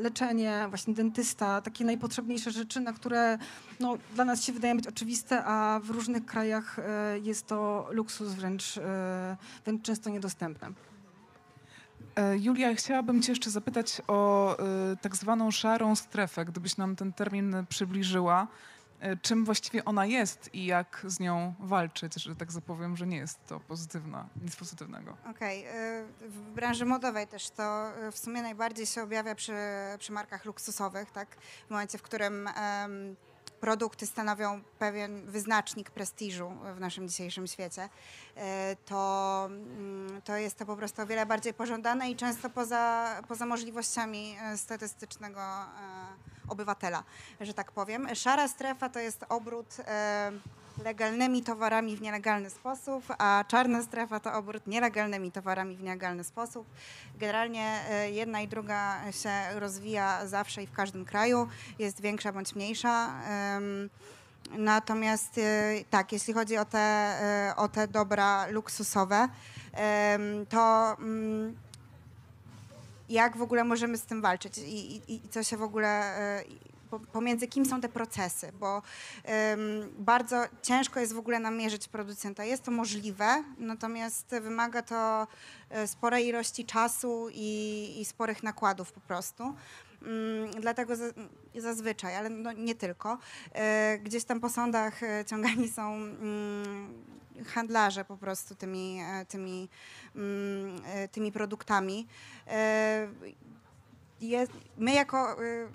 leczenie, 0.00 0.66
właśnie 0.68 0.94
dentysta, 0.94 1.60
takie 1.60 1.84
najpotrzebniejsze 1.84 2.50
rzeczy, 2.50 2.80
na 2.80 2.92
które 2.92 3.38
no, 3.80 3.98
dla 4.14 4.24
nas 4.24 4.44
się 4.44 4.52
wydają 4.52 4.76
być 4.76 4.86
oczywiste, 4.86 5.44
a 5.44 5.80
w 5.84 5.90
różnych 5.90 6.26
krajach 6.26 6.76
jest 7.22 7.46
to 7.46 7.88
luksus 7.90 8.32
wręcz, 8.32 8.80
wręcz 9.64 9.82
często 9.82 10.10
niedostępne. 10.10 10.91
E, 12.16 12.38
Julia, 12.38 12.74
chciałabym 12.74 13.22
Cię 13.22 13.32
jeszcze 13.32 13.50
zapytać 13.50 14.02
o 14.08 14.56
e, 14.58 14.96
tak 14.96 15.16
zwaną 15.16 15.50
szarą 15.50 15.96
strefę, 15.96 16.44
gdybyś 16.44 16.76
nam 16.76 16.96
ten 16.96 17.12
termin 17.12 17.66
przybliżyła. 17.68 18.46
E, 19.00 19.16
Czym 19.16 19.44
właściwie 19.44 19.84
ona 19.84 20.06
jest 20.06 20.54
i 20.54 20.66
jak 20.66 21.02
z 21.06 21.20
nią 21.20 21.54
walczyć, 21.60 22.14
że 22.14 22.36
tak 22.36 22.52
zapowiem, 22.52 22.96
że 22.96 23.06
nie 23.06 23.16
jest 23.16 23.46
to 23.46 23.60
pozytywna, 23.60 24.28
nic 24.42 24.56
pozytywnego. 24.56 25.16
Okej, 25.30 25.66
y, 25.66 26.28
w 26.28 26.50
branży 26.50 26.84
modowej 26.84 27.26
też 27.26 27.50
to 27.50 27.90
w 28.12 28.18
sumie 28.18 28.42
najbardziej 28.42 28.86
się 28.86 29.02
objawia 29.02 29.34
przy, 29.34 29.54
przy 29.98 30.12
markach 30.12 30.44
luksusowych, 30.44 31.10
tak? 31.10 31.36
W 31.66 31.70
momencie, 31.70 31.98
w 31.98 32.02
którym 32.02 32.48
em, 32.48 33.16
produkty 33.62 34.06
stanowią 34.06 34.62
pewien 34.78 35.26
wyznacznik 35.26 35.90
prestiżu 35.90 36.52
w 36.76 36.80
naszym 36.80 37.08
dzisiejszym 37.08 37.46
świecie, 37.46 37.84
y, 37.84 38.40
to, 38.86 39.42
mm, 39.46 40.22
to 40.22 40.36
jest 40.36 40.58
to 40.58 40.66
po 40.66 40.76
prostu 40.76 41.02
o 41.02 41.06
wiele 41.06 41.26
bardziej 41.26 41.54
pożądane 41.54 42.10
i 42.10 42.16
często 42.16 42.50
poza, 42.50 43.06
poza 43.28 43.46
możliwościami 43.46 44.36
e, 44.42 44.58
statystycznego 44.58 45.40
e, 45.40 45.66
obywatela, 46.48 47.04
że 47.40 47.54
tak 47.54 47.72
powiem. 47.72 48.14
Szara 48.14 48.48
strefa 48.48 48.88
to 48.88 48.98
jest 48.98 49.24
obrót 49.28 49.76
e, 49.78 50.32
legalnymi 50.78 51.42
towarami 51.42 51.96
w 51.96 52.00
nielegalny 52.00 52.50
sposób, 52.50 53.04
a 53.18 53.44
czarna 53.48 53.82
strefa 53.82 54.20
to 54.20 54.32
obrót 54.32 54.66
nielegalnymi 54.66 55.32
towarami 55.32 55.76
w 55.76 55.82
nielegalny 55.82 56.24
sposób. 56.24 56.66
Generalnie 57.18 57.80
e, 57.90 58.10
jedna 58.10 58.40
i 58.40 58.48
druga 58.48 59.12
się 59.12 59.60
rozwija 59.60 60.26
zawsze 60.26 60.62
i 60.62 60.66
w 60.66 60.72
każdym 60.72 61.04
kraju, 61.04 61.48
jest 61.78 62.00
większa 62.00 62.32
bądź 62.32 62.54
mniejsza. 62.54 63.14
Natomiast 64.50 65.38
e, 65.38 65.74
tak, 65.90 66.12
jeśli 66.12 66.34
chodzi 66.34 66.58
o 66.58 66.64
te, 66.64 66.78
e, 66.78 67.56
o 67.56 67.68
te 67.68 67.88
dobra 67.88 68.46
luksusowe, 68.46 69.28
to 70.48 70.96
mm, 70.98 71.56
jak 73.08 73.36
w 73.36 73.42
ogóle 73.42 73.64
możemy 73.64 73.98
z 73.98 74.02
tym 74.02 74.22
walczyć 74.22 74.58
i, 74.58 74.96
i, 74.96 75.14
i 75.14 75.28
co 75.28 75.42
się 75.42 75.56
w 75.56 75.62
ogóle 75.62 76.14
pomiędzy 77.00 77.46
kim 77.48 77.66
są 77.66 77.80
te 77.80 77.88
procesy, 77.88 78.52
bo 78.60 78.82
bardzo 79.98 80.44
ciężko 80.62 81.00
jest 81.00 81.12
w 81.12 81.18
ogóle 81.18 81.40
namierzyć 81.40 81.88
producenta. 81.88 82.44
Jest 82.44 82.62
to 82.62 82.70
możliwe, 82.70 83.44
natomiast 83.58 84.30
wymaga 84.40 84.82
to 84.82 85.26
e, 85.70 85.86
sporej 85.88 86.26
ilości 86.26 86.64
czasu 86.64 87.28
i, 87.32 87.94
i 88.00 88.04
sporych 88.04 88.42
nakładów 88.42 88.92
po 88.92 89.00
prostu. 89.00 89.54
Mm, 90.02 90.50
Dlatego 90.60 90.96
za- 90.96 91.04
zazwyczaj, 91.56 92.16
ale 92.16 92.30
no 92.30 92.52
nie 92.52 92.74
tylko, 92.74 93.18
e, 93.52 93.98
gdzieś 93.98 94.24
tam 94.24 94.40
po 94.40 94.48
sądach 94.48 95.02
e, 95.02 95.24
ciągani 95.24 95.68
są 95.68 95.94
mm, 95.94 97.04
handlarze 97.46 98.04
po 98.04 98.16
prostu 98.16 98.54
tymi, 98.54 99.00
tymi, 99.28 99.68
mm, 100.16 100.80
tymi 101.12 101.32
produktami. 101.32 102.06
Jest, 104.22 104.52
my 104.76 104.92
jako, 104.92 105.42
y, 105.42 105.68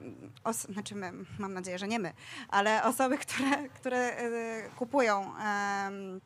os, 0.43 0.61
znaczy 0.61 0.95
my, 0.95 1.11
mam 1.39 1.53
nadzieję, 1.53 1.79
że 1.79 1.87
nie 1.87 1.99
my, 1.99 2.13
ale 2.49 2.83
osoby, 2.83 3.17
które, 3.17 3.69
które 3.69 4.21
y, 4.21 4.69
kupują 4.75 5.37
em, 5.37 6.21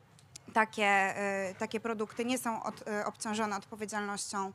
takie, 0.52 1.14
y, 1.50 1.54
takie 1.54 1.80
produkty, 1.80 2.24
nie 2.24 2.38
są 2.38 2.62
od, 2.62 2.88
y, 2.88 3.04
obciążone 3.04 3.56
odpowiedzialnością 3.56 4.52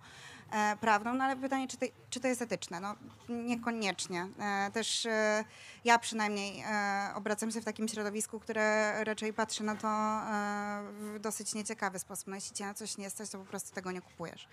prawną, 0.82 1.14
no 1.14 1.24
ale 1.24 1.36
pytanie, 1.36 1.68
czy 1.68 1.78
to, 1.78 1.86
czy 2.10 2.20
to 2.20 2.28
jest 2.28 2.42
etyczne? 2.42 2.80
No 2.80 2.96
niekoniecznie. 3.30 4.28
E, 4.40 4.72
Też 4.72 5.06
e, 5.06 5.44
ja 5.86 6.00
przynajmniej 6.00 6.64
e, 6.68 7.12
obracam 7.16 7.52
się 7.52 7.62
w 7.62 7.66
takim 7.66 7.88
środowisku, 7.88 8.40
które 8.40 9.04
raczej 9.04 9.34
patrzy 9.34 9.64
na 9.64 9.76
to 9.76 9.88
e, 9.88 10.84
w 10.92 11.20
dosyć 11.20 11.54
nieciekawy 11.54 12.00
sposób. 12.00 12.28
No 12.28 12.36
jeśli 12.36 12.56
cię 12.56 12.66
na 12.66 12.74
coś 12.74 12.98
nie 12.98 13.10
stać, 13.10 13.30
to 13.30 13.38
po 13.38 13.46
prostu 13.46 13.76
tego 13.76 13.92
nie 13.92 14.02
kupujesz. 14.02 14.48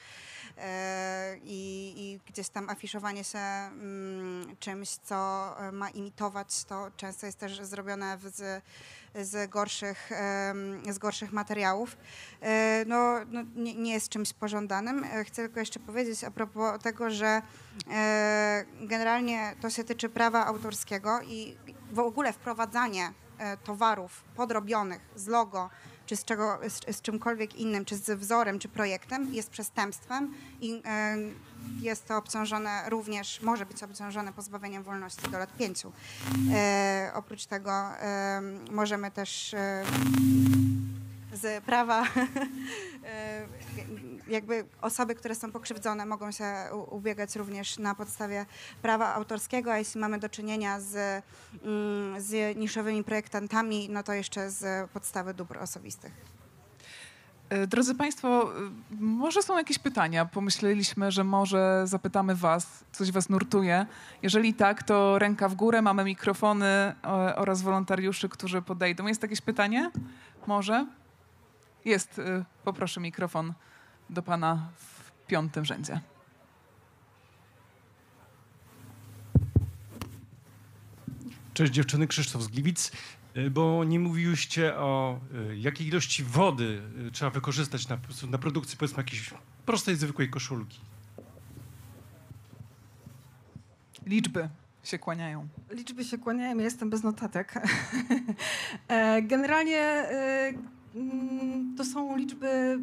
E, 0.58 1.36
I, 1.44 1.94
i 1.96 2.20
gdzieś 2.26 2.48
tam 2.48 2.70
afiszowanie 2.70 3.24
się 3.24 3.38
mm, 3.38 4.56
czymś, 4.60 4.88
co 4.88 5.54
e, 5.68 5.72
ma 5.72 5.90
imitować, 5.90 6.64
to 6.64 6.90
często 6.96 7.26
jest 7.26 7.38
też 7.38 7.60
zrobione 7.60 8.16
w, 8.18 8.28
z, 8.28 8.62
z, 9.22 9.50
gorszych, 9.50 10.10
z 10.90 10.98
gorszych 10.98 11.32
materiałów. 11.32 11.96
E, 12.40 12.84
No, 12.86 13.14
no 13.28 13.40
nie, 13.56 13.74
nie 13.74 13.92
jest 13.92 14.08
czymś 14.08 14.32
pożądanym. 14.32 15.04
E, 15.04 15.24
Chcę 15.24 15.42
tylko 15.42 15.60
jeszcze 15.60 15.80
powiedzieć 15.80 16.24
a 16.24 16.30
propos 16.30 16.82
tego, 16.82 17.10
że 17.10 17.42
e, 17.90 18.64
generalnie 18.80 19.54
to 19.60 19.70
się 19.70 19.84
tyczy 19.84 20.08
prawa 20.08 20.46
autorskiego 20.46 21.20
i 21.22 21.56
w 21.92 21.98
ogóle 21.98 22.32
wprowadzanie 22.32 23.12
towarów 23.64 24.24
podrobionych 24.36 25.00
z 25.16 25.26
logo, 25.26 25.70
czy 26.06 26.16
z, 26.16 26.24
czego, 26.24 26.58
z, 26.68 26.96
z 26.96 27.02
czymkolwiek 27.02 27.54
innym, 27.54 27.84
czy 27.84 27.96
z 27.96 28.18
wzorem, 28.18 28.58
czy 28.58 28.68
projektem 28.68 29.34
jest 29.34 29.50
przestępstwem 29.50 30.34
i 30.60 30.82
jest 31.80 32.06
to 32.06 32.16
obciążone 32.16 32.90
również, 32.90 33.40
może 33.40 33.66
być 33.66 33.82
obciążone 33.82 34.32
pozbawieniem 34.32 34.82
wolności 34.82 35.30
do 35.30 35.38
lat 35.38 35.56
pięciu. 35.56 35.92
E, 36.54 37.10
oprócz 37.14 37.46
tego 37.46 37.72
możemy 38.70 39.10
też 39.10 39.54
e, 39.54 39.84
z 41.34 41.64
prawa 41.64 42.04
e, 43.04 43.46
jakby 44.28 44.64
osoby, 44.80 45.14
które 45.14 45.34
są 45.34 45.52
pokrzywdzone 45.52 46.06
mogą 46.06 46.30
się 46.30 46.46
ubiegać 46.90 47.36
również 47.36 47.78
na 47.78 47.94
podstawie 47.94 48.46
prawa 48.82 49.14
autorskiego, 49.14 49.72
a 49.72 49.78
jeśli 49.78 50.00
mamy 50.00 50.18
do 50.18 50.28
czynienia 50.28 50.80
z, 50.80 51.24
mm, 51.64 52.20
z 52.20 52.56
niszowymi 52.56 53.04
projektantami, 53.04 53.88
no 53.90 54.02
to 54.02 54.12
jeszcze 54.12 54.50
z 54.50 54.90
podstawy 54.90 55.34
dóbr 55.34 55.58
osobistych. 55.58 56.12
E, 57.48 57.66
drodzy 57.66 57.94
Państwo, 57.94 58.42
e, 58.42 58.70
może 59.00 59.42
są 59.42 59.58
jakieś 59.58 59.78
pytania? 59.78 60.24
Pomyśleliśmy, 60.24 61.12
że 61.12 61.24
może 61.24 61.82
zapytamy 61.84 62.34
Was, 62.34 62.84
coś 62.92 63.12
Was 63.12 63.28
nurtuje. 63.28 63.86
Jeżeli 64.22 64.54
tak, 64.54 64.82
to 64.82 65.18
ręka 65.18 65.48
w 65.48 65.54
górę, 65.54 65.82
mamy 65.82 66.04
mikrofony 66.04 66.94
oraz 67.36 67.62
wolontariuszy, 67.62 68.28
którzy 68.28 68.62
podejdą. 68.62 69.06
Jest 69.06 69.22
jakieś 69.22 69.40
pytanie? 69.40 69.90
Może? 70.46 70.86
Jest. 71.84 72.20
Poproszę 72.64 73.00
mikrofon 73.00 73.54
do 74.10 74.22
Pana 74.22 74.70
w 74.76 75.26
piątym 75.26 75.64
rzędzie. 75.64 76.00
Cześć 81.54 81.72
dziewczyny, 81.72 82.06
Krzysztof 82.06 82.42
z 82.42 82.48
Gliwic. 82.48 82.92
Y, 83.36 83.50
bo 83.50 83.84
nie 83.84 84.00
mówiłyście 84.00 84.76
o 84.76 85.20
y, 85.50 85.56
jakiej 85.56 85.86
ilości 85.86 86.24
wody 86.24 86.82
y, 87.08 87.10
trzeba 87.10 87.30
wykorzystać 87.30 87.88
na, 87.88 87.98
na 88.30 88.38
produkcję 88.38 88.78
powiedzmy 88.78 88.98
jakiejś 88.98 89.34
prostej, 89.66 89.96
zwykłej 89.96 90.30
koszulki. 90.30 90.80
Liczby 94.06 94.48
się 94.84 94.98
kłaniają. 94.98 95.48
Liczby 95.70 96.04
się 96.04 96.18
kłaniają, 96.18 96.56
ja 96.56 96.64
jestem 96.64 96.90
bez 96.90 97.02
notatek. 97.02 97.54
E, 98.88 99.22
generalnie 99.22 100.08
to 101.76 101.84
są 101.84 102.16
liczby. 102.16 102.78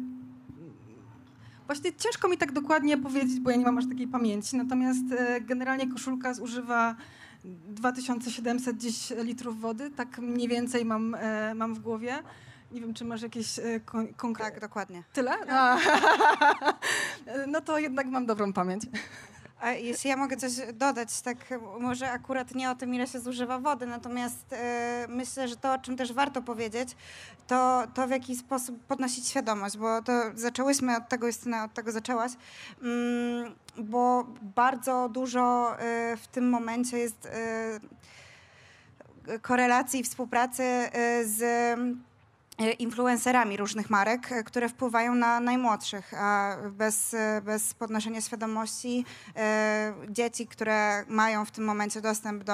Właśnie 1.66 1.92
ciężko 1.92 2.28
mi 2.28 2.38
tak 2.38 2.52
dokładnie 2.52 2.98
powiedzieć, 2.98 3.40
bo 3.40 3.50
ja 3.50 3.56
nie 3.56 3.64
mam 3.64 3.78
aż 3.78 3.88
takiej 3.88 4.08
pamięci. 4.08 4.56
Natomiast 4.56 5.04
generalnie 5.40 5.92
koszulka 5.92 6.34
zużywa 6.34 6.96
2700 7.44 8.78
dziś 8.78 9.12
litrów 9.22 9.60
wody, 9.60 9.90
tak 9.90 10.18
mniej 10.18 10.48
więcej 10.48 10.84
mam, 10.84 11.14
e, 11.14 11.54
mam 11.54 11.74
w 11.74 11.78
głowie. 11.78 12.18
Nie 12.72 12.80
wiem, 12.80 12.94
czy 12.94 13.04
masz 13.04 13.22
jakieś 13.22 13.58
e, 13.58 13.80
konkretne... 14.16 14.52
Tak, 14.52 14.60
dokładnie. 14.60 15.02
Tyle? 15.12 15.32
A. 15.48 15.78
no 17.52 17.60
to 17.60 17.78
jednak 17.78 18.06
mam 18.06 18.26
dobrą 18.26 18.52
pamięć. 18.52 18.82
A 19.62 19.70
jeśli 19.70 20.10
ja 20.10 20.16
mogę 20.16 20.36
coś 20.36 20.52
dodać, 20.72 21.20
tak 21.20 21.36
może 21.80 22.10
akurat 22.10 22.54
nie 22.54 22.70
o 22.70 22.74
tym, 22.74 22.94
ile 22.94 23.06
się 23.06 23.20
zużywa 23.20 23.58
wody, 23.58 23.86
natomiast 23.86 24.52
e, 24.52 25.06
myślę, 25.08 25.48
że 25.48 25.56
to, 25.56 25.72
o 25.72 25.78
czym 25.78 25.96
też 25.96 26.12
warto 26.12 26.42
powiedzieć, 26.42 26.96
to, 27.46 27.82
to 27.94 28.06
w 28.06 28.10
jaki 28.10 28.36
sposób 28.36 28.84
podnosić 28.84 29.28
świadomość, 29.28 29.78
bo 29.78 30.02
to 30.02 30.12
zaczęłyśmy 30.34 30.96
od 30.96 31.08
tego, 31.08 31.26
Justyna, 31.26 31.64
od 31.64 31.74
tego 31.74 31.92
zaczęłaś, 31.92 32.32
mm, 32.82 33.54
bo 33.76 34.26
bardzo 34.42 35.08
dużo 35.08 35.76
e, 35.78 36.16
w 36.16 36.26
tym 36.26 36.50
momencie 36.50 36.98
jest 36.98 37.26
e, 37.26 37.80
korelacji 39.42 40.00
i 40.00 40.04
współpracy 40.04 40.62
z 41.24 41.40
influencerami 42.58 43.56
różnych 43.56 43.90
marek, 43.90 44.32
e, 44.32 44.44
które 44.44 44.68
wpływają 44.68 45.14
na 45.14 45.40
najmłodszych, 45.40 46.14
a 46.16 46.56
bez, 46.70 47.14
e, 47.14 47.42
bez 47.44 47.74
podnoszenia 47.74 48.20
świadomości 48.20 49.04
e, 49.36 49.94
dzieci, 50.08 50.46
które 50.46 51.04
mają 51.08 51.44
w 51.44 51.50
tym 51.50 51.64
momencie 51.64 52.00
dostęp 52.00 52.44
do, 52.44 52.52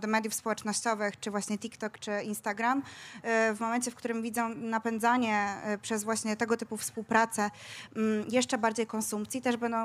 do 0.00 0.08
mediów 0.08 0.34
społecznościowych, 0.34 1.20
czy 1.20 1.30
właśnie 1.30 1.58
TikTok, 1.58 1.98
czy 1.98 2.22
Instagram, 2.22 2.82
w 3.54 3.56
momencie, 3.60 3.90
w 3.90 3.94
którym 3.94 4.22
widzą 4.22 4.48
napędzanie 4.48 5.54
przez 5.82 6.04
właśnie 6.04 6.36
tego 6.36 6.56
typu 6.56 6.76
współpracę 6.76 7.50
mm, 7.96 8.26
jeszcze 8.28 8.58
bardziej 8.58 8.86
konsumpcji, 8.86 9.42
też 9.42 9.56
będą 9.56 9.76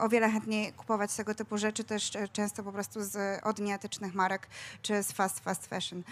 o 0.00 0.08
wiele 0.08 0.30
chętniej 0.30 0.72
kupować 0.72 1.14
tego 1.14 1.34
typu 1.34 1.58
rzeczy, 1.58 1.84
też 1.84 2.12
często 2.32 2.62
po 2.62 2.72
prostu 2.72 3.02
z, 3.02 3.40
od 3.44 3.58
nieetycznych 3.58 4.14
marek, 4.14 4.48
czy 4.82 5.02
z 5.02 5.12
fast, 5.12 5.40
fast 5.40 5.66
fashion. 5.66 6.02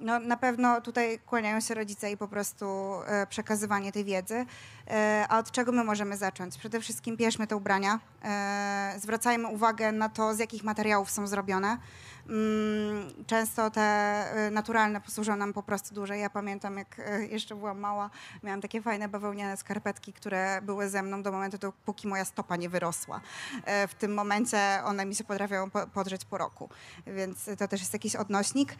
No, 0.00 0.20
na 0.20 0.36
pewno 0.36 0.80
tutaj 0.80 1.18
kłaniają 1.26 1.57
się 1.60 1.74
rodzice 1.74 2.12
i 2.12 2.16
po 2.16 2.28
prostu 2.28 2.66
e, 3.06 3.26
przekazywanie 3.26 3.92
tej 3.92 4.04
wiedzy. 4.04 4.46
E, 4.86 5.26
a 5.28 5.38
od 5.38 5.50
czego 5.50 5.72
my 5.72 5.84
możemy 5.84 6.16
zacząć? 6.16 6.58
Przede 6.58 6.80
wszystkim 6.80 7.16
bierzmy 7.16 7.46
te 7.46 7.56
ubrania, 7.56 8.00
e, 8.24 8.94
zwracajmy 8.98 9.48
uwagę 9.48 9.92
na 9.92 10.08
to, 10.08 10.34
z 10.34 10.38
jakich 10.38 10.64
materiałów 10.64 11.10
są 11.10 11.26
zrobione. 11.26 11.78
Mm, 12.28 13.24
często 13.26 13.70
te 13.70 14.26
y, 14.46 14.50
naturalne 14.50 15.00
posłużą 15.00 15.36
nam 15.36 15.52
po 15.52 15.62
prostu 15.62 15.94
dłużej. 15.94 16.20
Ja 16.20 16.30
pamiętam, 16.30 16.78
jak 16.78 16.98
y, 16.98 17.28
jeszcze 17.30 17.54
byłam 17.54 17.78
mała, 17.78 18.10
miałam 18.42 18.60
takie 18.60 18.82
fajne 18.82 19.08
bawełniane 19.08 19.56
skarpetki, 19.56 20.12
które 20.12 20.62
były 20.62 20.88
ze 20.88 21.02
mną 21.02 21.22
do 21.22 21.32
momentu, 21.32 21.58
dopóki 21.58 22.08
moja 22.08 22.24
stopa 22.24 22.56
nie 22.56 22.68
wyrosła. 22.68 23.20
E, 23.64 23.88
w 23.88 23.94
tym 23.94 24.14
momencie 24.14 24.58
one 24.84 25.06
mi 25.06 25.14
się 25.14 25.24
potrafią 25.24 25.70
podrzeć 25.70 26.24
po 26.24 26.38
roku, 26.38 26.68
więc 27.06 27.50
to 27.58 27.68
też 27.68 27.80
jest 27.80 27.92
jakiś 27.92 28.16
odnośnik. 28.16 28.76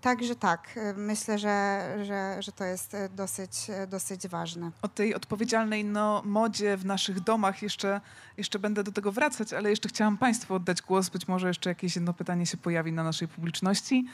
Także 0.00 0.36
tak, 0.36 0.76
y, 0.76 0.94
myślę, 0.96 1.38
że, 1.38 1.96
że, 2.04 2.42
że 2.42 2.52
to 2.52 2.64
jest 2.64 2.96
dosyć, 3.10 3.50
dosyć 3.88 4.28
ważne. 4.28 4.70
O 4.82 4.88
tej 4.88 5.14
odpowiedzialnej 5.14 5.84
no, 5.84 6.22
modzie 6.24 6.76
w 6.76 6.84
naszych 6.84 7.20
domach 7.20 7.62
jeszcze, 7.62 8.00
jeszcze 8.36 8.58
będę 8.58 8.84
do 8.84 8.92
tego 8.92 9.12
wracać, 9.12 9.52
ale 9.52 9.70
jeszcze 9.70 9.88
chciałam 9.88 10.18
Państwu 10.18 10.54
oddać 10.54 10.82
głos, 10.82 11.08
być 11.08 11.28
może 11.28 11.48
jeszcze 11.48 11.70
jakieś 11.70 11.95
jedno 11.96 12.12
pytanie 12.12 12.46
się 12.46 12.56
pojawi 12.56 12.92
na 12.92 13.04
naszej 13.04 13.28
publiczności. 13.28 14.06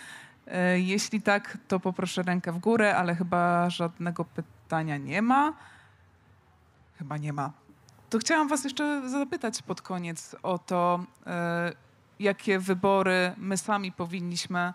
E, 0.46 0.80
jeśli 0.80 1.22
tak, 1.22 1.58
to 1.68 1.80
poproszę 1.80 2.22
rękę 2.22 2.52
w 2.52 2.58
górę, 2.58 2.96
ale 2.96 3.14
chyba 3.14 3.70
żadnego 3.70 4.24
pytania 4.24 4.96
nie 4.96 5.22
ma. 5.22 5.52
Chyba 6.98 7.16
nie 7.16 7.32
ma. 7.32 7.52
To 8.10 8.18
chciałam 8.18 8.48
Was 8.48 8.64
jeszcze 8.64 9.10
zapytać 9.10 9.62
pod 9.62 9.82
koniec 9.82 10.36
o 10.42 10.58
to, 10.58 11.04
e, 11.26 11.72
jakie 12.20 12.58
wybory 12.58 13.32
my 13.36 13.56
sami 13.56 13.92
powinniśmy 13.92 14.72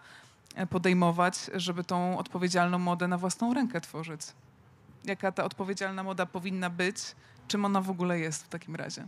e, 0.56 0.68
podejmować, 0.68 1.50
żeby 1.56 1.84
tą 1.84 2.18
odpowiedzialną 2.18 2.80
modę 2.80 3.08
na 3.08 3.18
własną 3.18 3.54
rękę 3.54 3.82
tworzyć. 3.82 4.22
Jaka 5.06 5.32
ta 5.32 5.44
odpowiedzialna 5.44 6.04
moda 6.04 6.26
powinna 6.26 6.70
być? 6.70 6.98
Czym 7.48 7.66
ona 7.66 7.82
w 7.82 7.90
ogóle 7.90 8.20
jest 8.20 8.44
w 8.44 8.48
takim 8.48 8.76
razie? 8.76 9.08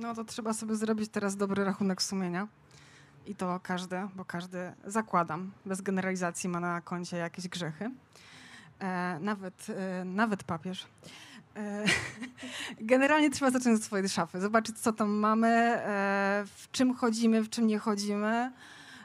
No 0.00 0.14
to 0.14 0.24
trzeba 0.24 0.52
sobie 0.52 0.76
zrobić 0.76 1.10
teraz 1.10 1.36
dobry 1.36 1.64
rachunek 1.64 2.02
sumienia 2.02 2.48
i 3.28 3.34
to 3.34 3.60
każdy, 3.62 3.96
bo 4.16 4.24
każdy, 4.24 4.72
zakładam, 4.84 5.50
bez 5.66 5.80
generalizacji 5.80 6.48
ma 6.48 6.60
na 6.60 6.80
koncie 6.80 7.16
jakieś 7.16 7.48
grzechy. 7.48 7.90
E, 8.80 9.18
nawet, 9.20 9.66
e, 9.70 10.04
nawet 10.04 10.44
papież. 10.44 10.86
E, 11.56 11.84
generalnie 12.80 13.30
trzeba 13.30 13.50
zacząć 13.50 13.78
od 13.80 13.84
swojej 13.84 14.08
szafy, 14.08 14.40
zobaczyć, 14.40 14.78
co 14.78 14.92
tam 14.92 15.10
mamy, 15.10 15.48
e, 15.48 16.44
w 16.56 16.70
czym 16.70 16.94
chodzimy, 16.94 17.42
w 17.42 17.50
czym 17.50 17.66
nie 17.66 17.78
chodzimy. 17.78 18.52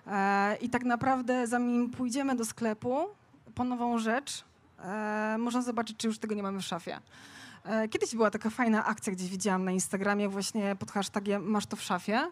E, 0.08 0.56
I 0.56 0.70
tak 0.70 0.84
naprawdę, 0.84 1.48
zanim 1.48 1.90
pójdziemy 1.90 2.36
do 2.36 2.46
sklepu 2.46 3.08
po 3.56 3.64
nową 3.64 3.98
rzecz, 3.98 4.44
e, 4.80 5.36
można 5.40 5.62
zobaczyć, 5.62 5.98
czy 5.98 6.08
już 6.08 6.20
tego 6.20 6.36
nie 6.36 6.44
mamy 6.44 6.60
w 6.60 6.66
szafie. 6.66 7.00
Kiedyś 7.90 8.16
była 8.16 8.32
taka 8.32 8.50
fajna 8.50 8.86
akcja, 8.86 9.14
gdzie 9.14 9.28
widziałam 9.28 9.64
na 9.64 9.72
Instagramie 9.72 10.30
właśnie 10.30 10.76
pod 10.76 10.92
hashtagiem 10.92 11.44
masz 11.44 11.66
to 11.66 11.76
w 11.76 11.82
szafie. 11.82 12.32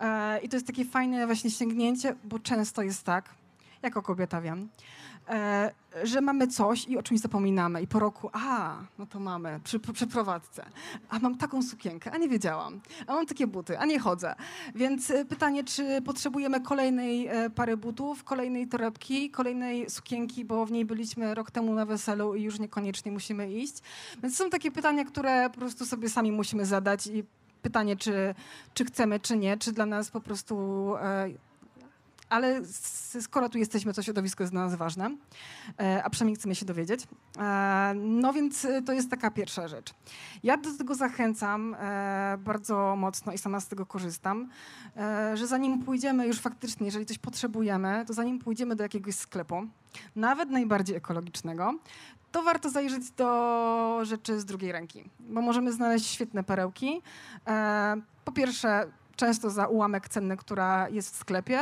E, 0.00 0.38
I 0.38 0.48
to 0.48 0.56
jest 0.56 0.66
takie 0.66 0.84
fajne 0.84 1.26
właśnie 1.26 1.50
sięgnięcie, 1.50 2.14
bo 2.24 2.38
często 2.38 2.82
jest 2.82 3.02
tak, 3.02 3.34
jako 3.82 4.02
kobieta 4.02 4.40
wiem, 4.40 4.68
e, 5.28 5.72
że 6.04 6.20
mamy 6.20 6.48
coś 6.48 6.88
i 6.88 6.98
o 6.98 7.02
czymś 7.02 7.20
zapominamy. 7.20 7.82
I 7.82 7.86
po 7.86 7.98
roku, 7.98 8.30
a, 8.32 8.76
no 8.98 9.06
to 9.06 9.20
mamy, 9.20 9.60
przy 9.64 9.80
przeprowadzce. 9.80 10.66
A 11.10 11.18
mam 11.18 11.36
taką 11.38 11.62
sukienkę, 11.62 12.12
a 12.12 12.18
nie 12.18 12.28
wiedziałam. 12.28 12.80
A 13.06 13.14
mam 13.14 13.26
takie 13.26 13.46
buty, 13.46 13.78
a 13.78 13.86
nie 13.86 13.98
chodzę. 13.98 14.34
Więc 14.74 15.10
e, 15.10 15.24
pytanie, 15.24 15.64
czy 15.64 16.02
potrzebujemy 16.02 16.60
kolejnej 16.60 17.28
pary 17.54 17.76
butów, 17.76 18.24
kolejnej 18.24 18.68
torebki, 18.68 19.30
kolejnej 19.30 19.90
sukienki, 19.90 20.44
bo 20.44 20.66
w 20.66 20.72
niej 20.72 20.84
byliśmy 20.84 21.34
rok 21.34 21.50
temu 21.50 21.74
na 21.74 21.86
weselu 21.86 22.34
i 22.34 22.42
już 22.42 22.58
niekoniecznie 22.58 23.12
musimy 23.12 23.52
iść. 23.52 23.74
Więc 24.22 24.36
są 24.36 24.50
takie 24.50 24.70
pytania, 24.70 25.04
które 25.04 25.50
po 25.50 25.58
prostu 25.58 25.86
sobie 25.86 26.08
sami 26.08 26.32
musimy 26.32 26.66
zadać 26.66 27.06
i 27.06 27.24
pytanie, 27.66 27.96
czy, 27.96 28.34
czy 28.74 28.84
chcemy, 28.84 29.20
czy 29.20 29.36
nie, 29.36 29.56
czy 29.56 29.72
dla 29.72 29.86
nas 29.86 30.10
po 30.10 30.20
prostu. 30.20 30.56
E, 30.96 31.28
ale 32.28 32.60
skoro 33.20 33.48
tu 33.48 33.58
jesteśmy, 33.58 33.94
to 33.94 34.02
środowisko 34.02 34.42
jest 34.42 34.52
dla 34.52 34.64
nas 34.64 34.74
ważne, 34.74 35.16
e, 35.80 36.04
a 36.04 36.10
przynajmniej 36.10 36.36
chcemy 36.36 36.54
się 36.54 36.66
dowiedzieć. 36.66 37.00
E, 37.38 37.92
no 37.96 38.32
więc 38.32 38.66
to 38.86 38.92
jest 38.92 39.10
taka 39.10 39.30
pierwsza 39.30 39.68
rzecz. 39.68 39.94
Ja 40.42 40.56
do 40.56 40.78
tego 40.78 40.94
zachęcam 40.94 41.76
bardzo 42.38 42.96
mocno 42.96 43.32
i 43.32 43.38
sama 43.38 43.60
z 43.60 43.68
tego 43.68 43.86
korzystam, 43.86 44.48
że 45.34 45.46
zanim 45.46 45.82
pójdziemy 45.82 46.26
już 46.26 46.40
faktycznie, 46.40 46.86
jeżeli 46.86 47.06
coś 47.06 47.18
potrzebujemy, 47.18 48.04
to 48.06 48.12
zanim 48.12 48.38
pójdziemy 48.38 48.76
do 48.76 48.82
jakiegoś 48.82 49.14
sklepu, 49.14 49.66
nawet 50.16 50.50
najbardziej 50.50 50.96
ekologicznego, 50.96 51.74
to 52.32 52.42
warto 52.42 52.70
zajrzeć 52.70 53.10
do 53.10 54.00
rzeczy 54.02 54.40
z 54.40 54.44
drugiej 54.44 54.72
ręki, 54.72 55.10
bo 55.20 55.40
możemy 55.40 55.72
znaleźć 55.72 56.06
świetne 56.06 56.44
perełki. 56.44 57.02
E, 57.46 57.96
po 58.24 58.32
pierwsze, 58.32 58.86
często 59.16 59.50
za 59.50 59.66
ułamek 59.66 60.08
cenny, 60.08 60.36
która 60.36 60.88
jest 60.88 61.14
w 61.14 61.16
sklepie. 61.16 61.60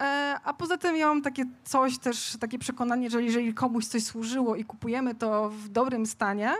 E, 0.00 0.36
a 0.44 0.54
poza 0.54 0.76
tym 0.76 0.96
ja 0.96 1.08
mam 1.08 1.22
takie 1.22 1.44
coś 1.64 1.98
też, 1.98 2.36
takie 2.40 2.58
przekonanie, 2.58 3.10
że 3.10 3.22
jeżeli 3.22 3.54
komuś 3.54 3.86
coś 3.86 4.04
służyło 4.04 4.56
i 4.56 4.64
kupujemy 4.64 5.14
to 5.14 5.50
w 5.50 5.68
dobrym 5.68 6.06
stanie, 6.06 6.54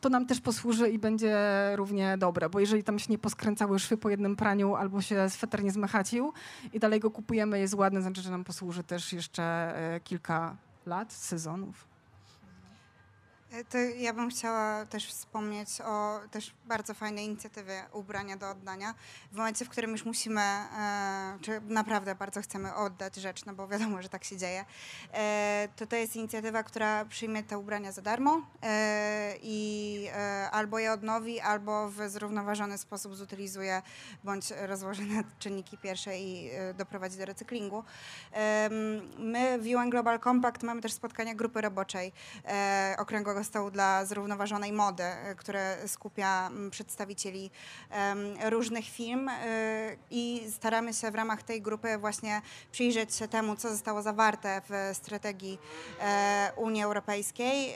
to 0.00 0.08
nam 0.08 0.26
też 0.26 0.40
posłuży 0.40 0.90
i 0.90 0.98
będzie 0.98 1.38
równie 1.74 2.18
dobre, 2.18 2.50
bo 2.50 2.60
jeżeli 2.60 2.84
tam 2.84 2.98
się 2.98 3.06
nie 3.12 3.18
poskręcały 3.18 3.78
szwy 3.78 3.96
po 3.96 4.10
jednym 4.10 4.36
praniu 4.36 4.74
albo 4.74 5.02
się 5.02 5.30
sweter 5.30 5.64
nie 5.64 5.70
zmechacił 5.70 6.32
i 6.72 6.80
dalej 6.80 7.00
go 7.00 7.10
kupujemy, 7.10 7.58
jest 7.58 7.74
ładny, 7.74 8.02
znaczy, 8.02 8.22
że 8.22 8.30
nam 8.30 8.44
posłuży 8.44 8.84
też 8.84 9.12
jeszcze 9.12 9.42
e, 9.42 10.00
kilka 10.00 10.56
lat, 10.86 11.12
sezonów. 11.12 11.89
E, 13.52 13.64
To 13.64 13.78
ja 13.78 14.12
bym 14.12 14.30
chciała 14.30 14.86
też 14.86 15.06
wspomnieć 15.06 15.80
o 15.80 16.20
też 16.30 16.54
bardzo 16.64 16.94
fajnej 16.94 17.24
inicjatywie 17.26 17.84
ubrania 17.92 18.36
do 18.36 18.50
oddania. 18.50 18.94
W 19.32 19.36
momencie, 19.36 19.64
w 19.64 19.68
którym 19.68 19.90
już 19.90 20.04
musimy, 20.04 20.40
e, 20.40 21.38
czy 21.40 21.60
naprawdę 21.60 22.14
bardzo 22.14 22.42
chcemy 22.42 22.74
oddać 22.74 23.16
rzecz, 23.16 23.44
no 23.44 23.54
bo 23.54 23.68
wiadomo, 23.68 24.02
że 24.02 24.08
tak 24.08 24.24
się 24.24 24.36
dzieje, 24.36 24.64
e, 25.12 25.68
to 25.76 25.86
to 25.86 25.96
jest 25.96 26.16
inicjatywa, 26.16 26.62
która 26.62 27.04
przyjmie 27.04 27.42
te 27.42 27.58
ubrania 27.58 27.92
za 27.92 28.02
darmo 28.02 28.40
e, 28.62 29.34
i 29.42 30.06
e, 30.12 30.50
albo 30.50 30.78
je 30.78 30.92
odnowi, 30.92 31.40
albo 31.40 31.90
w 31.90 32.08
zrównoważony 32.08 32.78
sposób 32.78 33.14
zutylizuje, 33.16 33.82
bądź 34.24 34.50
rozłoży 34.50 35.02
na 35.02 35.22
czynniki 35.38 35.78
pierwsze 35.78 36.18
i 36.18 36.50
e, 36.50 36.74
doprowadzi 36.74 37.18
do 37.18 37.24
recyklingu. 37.24 37.84
My 39.18 39.58
w 39.58 39.66
UN 39.66 39.90
Global 39.90 40.20
Compact 40.20 40.62
mamy 40.62 40.80
też 40.80 40.92
spotkania 40.92 41.34
grupy 41.34 41.60
roboczej 41.60 42.12
e, 42.44 42.94
Okrągłego 43.40 43.44
Stołu 43.44 43.70
dla 43.70 44.04
Zrównoważonej 44.04 44.72
Mody, 44.72 45.02
e, 45.02 45.34
które 45.34 45.76
skupia 45.88 46.50
przedstawicieli 46.70 47.50
różnych 48.50 48.84
firm 48.84 49.28
e, 49.28 49.36
i 50.10 50.46
staramy 50.50 50.94
się 50.94 51.10
w 51.10 51.14
ramach 51.14 51.42
tej 51.42 51.62
grupy 51.62 51.98
właśnie 51.98 52.42
przyjrzeć 52.72 53.14
się 53.14 53.28
temu, 53.28 53.56
co 53.56 53.70
zostało 53.70 54.02
zawarte 54.02 54.62
w 54.68 54.96
strategii 54.96 55.58
e, 56.00 56.52
Unii 56.56 56.82
Europejskiej 56.82 57.74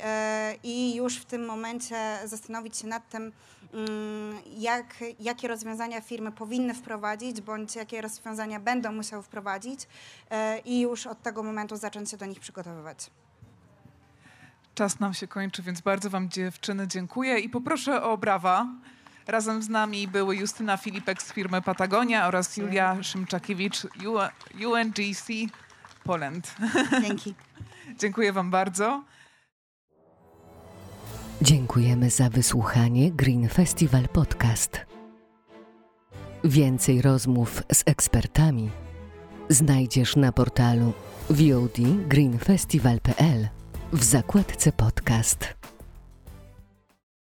i 0.62 0.94
już 0.94 1.18
w 1.18 1.24
tym 1.24 1.46
momencie 1.46 2.18
zastanowić 2.24 2.76
się 2.76 2.86
nad 2.86 3.08
tym, 3.08 3.32
mm, 3.72 4.38
jak, 4.56 4.94
jakie 5.20 5.48
rozwiązania 5.48 6.00
firmy 6.00 6.32
powinny 6.32 6.74
wprowadzić, 6.74 7.40
bądź 7.40 7.76
jakie 7.76 8.00
rozwiązania 8.00 8.60
będą 8.60 8.92
musiały 8.92 9.22
wprowadzić 9.22 9.80
i 10.64 10.80
już 10.80 11.06
od 11.06 11.22
tego 11.22 11.42
momentu 11.42 11.76
zacząć 11.76 12.10
się 12.10 12.16
do 12.16 12.26
nich 12.26 12.40
przygotowywać. 12.40 13.10
Czas 14.74 15.00
nam 15.00 15.14
się 15.14 15.28
kończy, 15.28 15.62
więc 15.62 15.80
bardzo 15.80 16.10
wam 16.10 16.28
dziewczyny 16.28 16.88
dziękuję 16.88 17.38
i 17.38 17.48
poproszę 17.48 18.02
o 18.02 18.18
brawa. 18.18 18.66
Razem 19.26 19.62
z 19.62 19.68
nami 19.68 20.08
były 20.08 20.36
Justyna 20.36 20.76
Filipek 20.76 21.22
z 21.22 21.32
firmy 21.32 21.62
Patagonia 21.62 22.26
oraz 22.26 22.56
Julia 22.56 23.02
Szymczakiewicz, 23.02 23.86
UNGC 24.66 25.52
Poland. 26.04 26.54
Dzięki. 27.02 27.34
Dziękuję 28.00 28.32
wam 28.32 28.50
bardzo. 28.50 29.04
Dziękujemy 31.42 32.10
za 32.10 32.30
wysłuchanie 32.30 33.12
Green 33.12 33.48
Festival 33.48 34.08
Podcast. 34.08 34.86
Więcej 36.44 37.02
rozmów 37.02 37.62
z 37.72 37.82
ekspertami 37.86 38.70
znajdziesz 39.48 40.16
na 40.16 40.32
portalu 40.32 40.92
VOD 41.30 41.78
greenfestival.pl 42.08 43.63
w 43.94 44.04
zakładce 44.04 44.72
podcast. 44.72 45.54